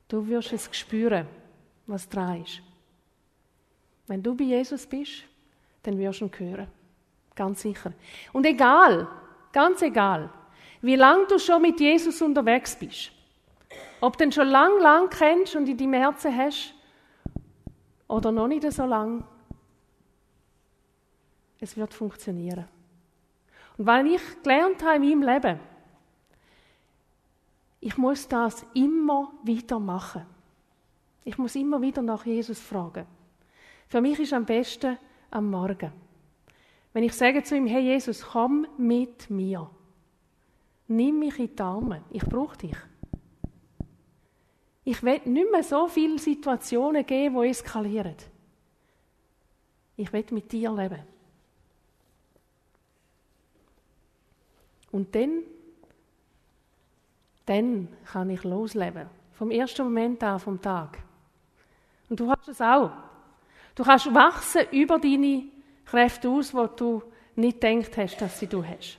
du 0.07 0.28
wirst 0.28 0.52
es 0.52 0.68
spüren, 0.70 1.26
was 1.87 2.09
dran 2.09 2.44
ist. 2.44 2.62
Wenn 4.07 4.22
du 4.22 4.37
bei 4.37 4.44
Jesus 4.44 4.87
bist, 4.87 5.24
dann 5.83 5.98
wirst 5.98 6.20
du 6.20 6.26
ihn 6.26 6.38
hören. 6.38 6.68
Ganz 7.35 7.62
sicher. 7.62 7.92
Und 8.33 8.46
egal, 8.46 9.09
ganz 9.52 9.83
egal, 9.83 10.30
wie 10.83 10.94
lange 10.94 11.26
du 11.26 11.38
schon 11.38 11.62
mit 11.62 11.80
Jesus 11.80 12.22
unterwegs 12.22 12.76
bist, 12.76 13.11
ob 14.00 14.16
du 14.18 14.24
ihn 14.24 14.33
schon 14.33 14.48
lang, 14.48 14.80
lang 14.80 15.09
kennst 15.11 15.57
und 15.57 15.68
in 15.68 15.76
deinem 15.76 15.94
Herzen 15.94 16.37
hast, 16.37 16.74
oder 18.09 18.30
noch 18.30 18.48
nicht 18.48 18.70
so 18.70 18.85
lang, 18.85 19.24
es 21.61 21.76
wird 21.76 21.94
funktionieren. 21.94 22.66
Und 23.76 23.87
weil 23.87 24.07
ich 24.07 24.42
gelernt 24.42 24.85
habe 24.85 24.96
in 24.96 25.18
meinem 25.18 25.22
Leben, 25.22 25.61
ich 27.80 27.96
muss 27.96 28.28
das 28.28 28.64
immer 28.74 29.33
wieder 29.42 29.78
machen. 29.78 30.24
Ich 31.24 31.38
muss 31.38 31.54
immer 31.54 31.80
wieder 31.80 32.02
nach 32.02 32.24
Jesus 32.24 32.61
fragen. 32.61 33.07
Für 33.88 34.00
mich 34.00 34.18
ist 34.20 34.33
am 34.33 34.44
besten 34.44 34.98
am 35.30 35.50
Morgen. 35.50 35.92
Wenn 36.92 37.04
ich 37.04 37.12
sage 37.12 37.42
zu 37.42 37.57
ihm, 37.57 37.66
hey 37.66 37.83
Jesus, 37.83 38.22
komm 38.22 38.66
mit 38.78 39.28
mir. 39.28 39.68
Nimm 40.87 41.18
mich 41.18 41.38
in 41.38 41.57
die 41.57 41.62
Arme. 41.62 42.02
Ich 42.11 42.24
brauche 42.24 42.57
dich. 42.57 42.76
Ich 44.84 45.02
will 45.02 45.20
nicht 45.24 45.50
mehr 45.50 45.62
so 45.62 45.88
viele 45.88 46.18
Situationen 46.18 47.06
geben, 47.06 47.40
die 47.40 47.48
eskalieren. 47.48 48.16
Ich 49.96 50.12
will 50.12 50.24
mit 50.30 50.52
dir 50.52 50.72
leben. 50.72 51.02
Und 54.90 55.14
dann, 55.14 55.42
dann 57.46 57.88
kann 58.04 58.30
ich 58.30 58.44
losleben. 58.44 59.08
Vom 59.32 59.50
ersten 59.50 59.82
Moment 59.82 60.22
an 60.22 60.38
vom 60.38 60.60
Tag. 60.60 60.98
Und 62.08 62.20
du 62.20 62.30
hast 62.30 62.48
es 62.48 62.60
auch. 62.60 62.92
Du 63.74 63.82
kannst 63.82 64.12
wachsen 64.14 64.62
über 64.70 64.98
deine 64.98 65.44
Kräfte 65.84 66.28
aus, 66.28 66.54
wo 66.54 66.66
du 66.66 67.02
nicht 67.34 67.60
gedacht 67.60 67.96
hast, 67.96 68.20
dass 68.20 68.38
sie 68.38 68.46
du 68.46 68.64
hast. 68.64 68.98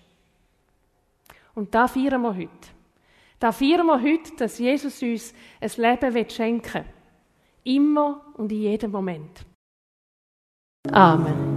Und 1.53 1.73
da 1.73 1.87
feiern 1.87 2.21
wir 2.21 2.35
heute. 2.35 2.74
Da 3.45 3.51
feiern 3.51 3.85
wir 3.85 4.01
heute, 4.01 4.35
dass 4.37 4.57
Jesus 4.57 5.03
uns 5.03 5.31
ein 5.61 5.69
Leben 5.77 6.29
schenken 6.31 6.83
will. 7.63 7.75
Immer 7.75 8.33
und 8.37 8.51
in 8.51 8.61
jedem 8.61 8.89
Moment. 8.89 9.45
Amen. 10.91 11.54